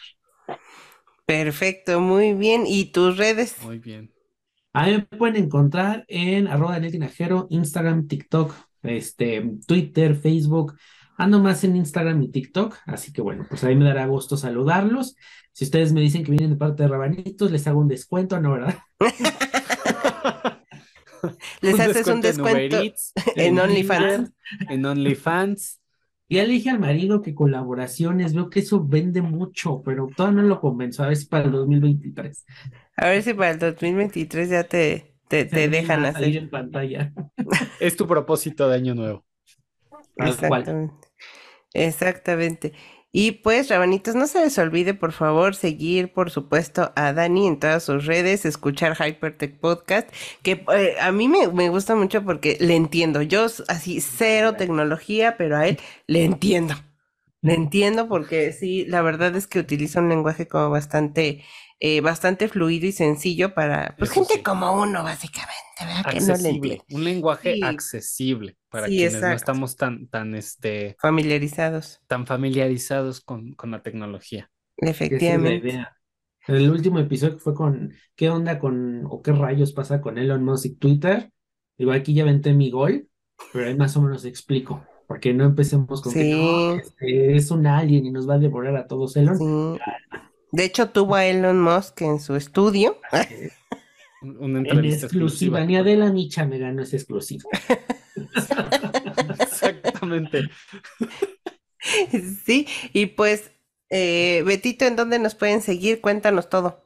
[1.28, 2.64] Perfecto, muy bien.
[2.66, 3.56] ¿Y tus redes?
[3.64, 4.12] Muy bien.
[4.74, 10.76] A mí me pueden encontrar en arroba Daniel Tinajero, Instagram, TikTok, este, Twitter, Facebook.
[11.22, 15.16] Ando más en Instagram y TikTok, así que bueno, pues ahí me dará gusto saludarlos.
[15.52, 18.54] Si ustedes me dicen que vienen de parte de Rabanitos, les hago un descuento, ¿no,
[18.54, 18.80] verdad?
[21.62, 24.32] Les haces un en descuento Eats, en en OnlyFans.
[24.70, 25.80] En OnlyFans.
[26.28, 30.48] Ya le dije al marido que colaboraciones, veo que eso vende mucho, pero todavía no
[30.48, 32.46] lo convenzo, a ver si para el 2023
[32.96, 36.36] A ver si para el 2023 ya te, te, te dejan hacer.
[36.36, 37.14] en pantalla.
[37.82, 39.26] Es tu propósito de año nuevo.
[40.16, 41.11] Exactamente.
[41.74, 42.74] Exactamente.
[43.14, 47.60] Y pues, Rabanitos, no se les olvide, por favor, seguir, por supuesto, a Dani en
[47.60, 50.10] todas sus redes, escuchar Hypertech Podcast,
[50.44, 53.22] que eh, a mí me, me gusta mucho porque le entiendo.
[53.22, 56.76] Yo así, cero tecnología, pero a él le entiendo.
[57.42, 61.44] Le entiendo porque sí, la verdad es que utiliza un lenguaje como bastante,
[61.82, 64.44] eh, bastante fluido y sencillo para, pues, gente sí.
[64.44, 66.06] como uno, básicamente, ¿verdad?
[66.12, 66.50] Que no le Accesible.
[66.50, 66.86] entiende.
[66.92, 67.62] Un lenguaje Sí.
[67.64, 69.36] accesible para Sí, quienes no exacto.
[69.38, 74.52] estamos tan, tan, este, Familiarizados, tan familiarizados con, con la tecnología.
[74.78, 75.68] Es efectivamente.
[75.70, 75.98] idea.
[76.48, 80.66] El último episodio fue con ¿qué onda con o qué rayos pasa con Elon Musk
[80.66, 81.32] y Twitter?
[81.78, 83.08] Digo, aquí ya venté mi gol,
[83.54, 86.80] pero ahí más o menos explico, porque no empecemos con que no, Sí.
[86.82, 89.38] este, es un alien y nos va a devorar a todos Elon.
[89.38, 89.80] Sí.
[90.52, 93.00] De hecho, tuvo a Elon Musk en su estudio.
[94.22, 95.66] Un- Una En entrevista exclusiva, exclusiva.
[95.66, 97.44] ni Adela Micha me ganó esa exclusiva.
[99.40, 100.50] Exactamente.
[102.46, 103.52] Sí, y pues,
[103.90, 106.02] eh, Betito, ¿en dónde nos pueden seguir?
[106.02, 106.84] Cuéntanos todo.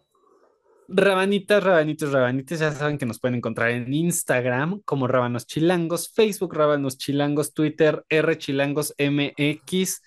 [0.87, 6.53] Rabanitas, rabanitos, rabanites, ya saben que nos pueden encontrar en Instagram como Rabanos Chilangos, Facebook
[6.53, 10.01] Rabanos Chilangos, Twitter R Chilangos MX,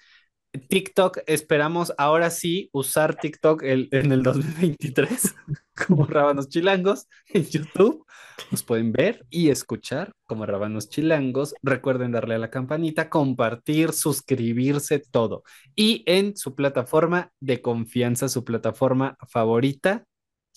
[0.68, 5.34] TikTok, esperamos ahora sí usar TikTok el- en el 2023
[5.86, 8.04] como Rabanos Chilangos, en YouTube
[8.50, 15.02] nos pueden ver y escuchar como Rabanos Chilangos, recuerden darle a la campanita, compartir, suscribirse,
[15.10, 15.42] todo,
[15.76, 20.04] y en su plataforma de confianza, su plataforma favorita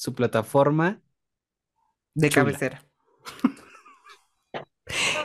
[0.01, 0.99] su plataforma.
[2.15, 2.45] De Chula.
[2.45, 2.83] cabecera.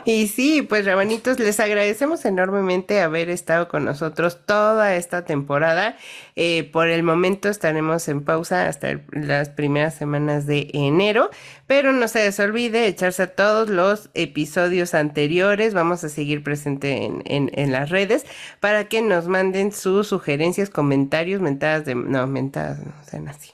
[0.05, 5.97] Y sí, pues Rabanitos, les agradecemos enormemente haber estado con nosotros toda esta temporada.
[6.35, 11.29] Eh, por el momento estaremos en pausa hasta las primeras semanas de enero,
[11.67, 15.73] pero no se les olvide echarse a todos los episodios anteriores.
[15.73, 18.25] Vamos a seguir presente en, en- en las redes
[18.59, 21.95] para que nos manden sus sugerencias, comentarios, mentadas de...
[21.95, 23.51] No, mentadas, no sean así.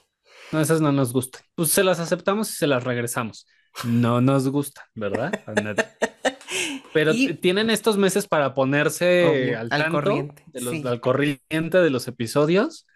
[0.52, 1.42] No, esas no nos gustan.
[1.54, 3.46] Pues se las aceptamos y se las regresamos.
[3.82, 5.32] No nos gustan, ¿verdad?
[6.92, 10.84] Pero Y- tienen estos meses para ponerse al al corriente, de los, sí.
[10.84, 12.86] al corriente de los episodios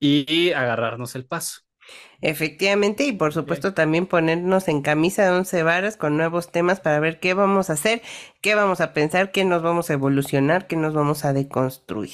[0.00, 1.60] y agarrarnos el paso.
[2.22, 7.00] Efectivamente, y por supuesto también ponernos en camisa de once varas con nuevos temas para
[7.00, 8.00] ver qué vamos a hacer,
[8.40, 12.12] qué vamos a pensar, qué nos vamos a evolucionar, qué nos vamos a deconstruir.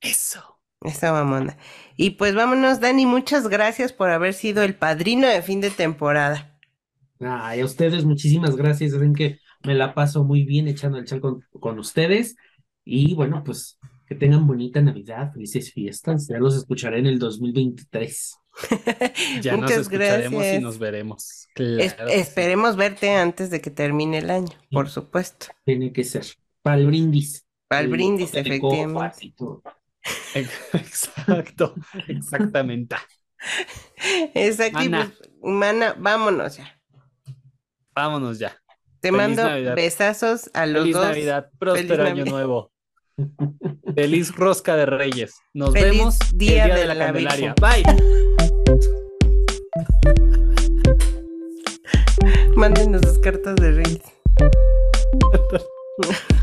[0.00, 0.58] Eso.
[0.82, 1.58] Esa mamona.
[1.96, 6.55] Y pues vámonos, Dani, muchas gracias por haber sido el padrino de fin de temporada.
[7.20, 11.20] Ay, a ustedes muchísimas gracias, saben que me la paso muy bien echando el chal
[11.20, 12.36] con, con ustedes
[12.84, 16.28] y bueno, pues Que tengan bonita Navidad, felices fiestas.
[16.28, 18.36] Ya los escucharé en el 2023.
[19.42, 20.62] Ya nos Muchas escucharemos y gracias.
[20.62, 21.48] nos veremos.
[21.78, 22.20] Es- Claro sí.
[22.20, 25.46] esperemos verte antes de que termine el año, por supuesto.
[25.64, 26.24] Tiene que ser.
[26.62, 27.44] Para el brindis.
[27.68, 29.26] Para el brindis, efectivamente.
[29.26, 29.34] y.
[30.72, 31.74] Exacto,
[32.08, 32.96] exactamente.
[34.34, 34.82] Exacto.
[34.82, 35.12] y Mana.
[35.18, 36.75] pues, mana, vámonos ya.
[37.96, 38.50] Vámonos ya.
[39.00, 39.74] Te Feliz mando Navidad.
[39.74, 41.06] besazos a los Feliz dos.
[41.06, 42.30] Navidad, próspero Feliz año Navidad.
[42.32, 42.70] nuevo.
[43.94, 45.34] Feliz rosca de Reyes.
[45.54, 47.54] Nos Feliz vemos Día el día de de la la Candelaria.
[47.54, 47.84] Virgen.
[47.84, 48.36] Bye.
[52.56, 54.02] Mándenos sus cartas de reyes.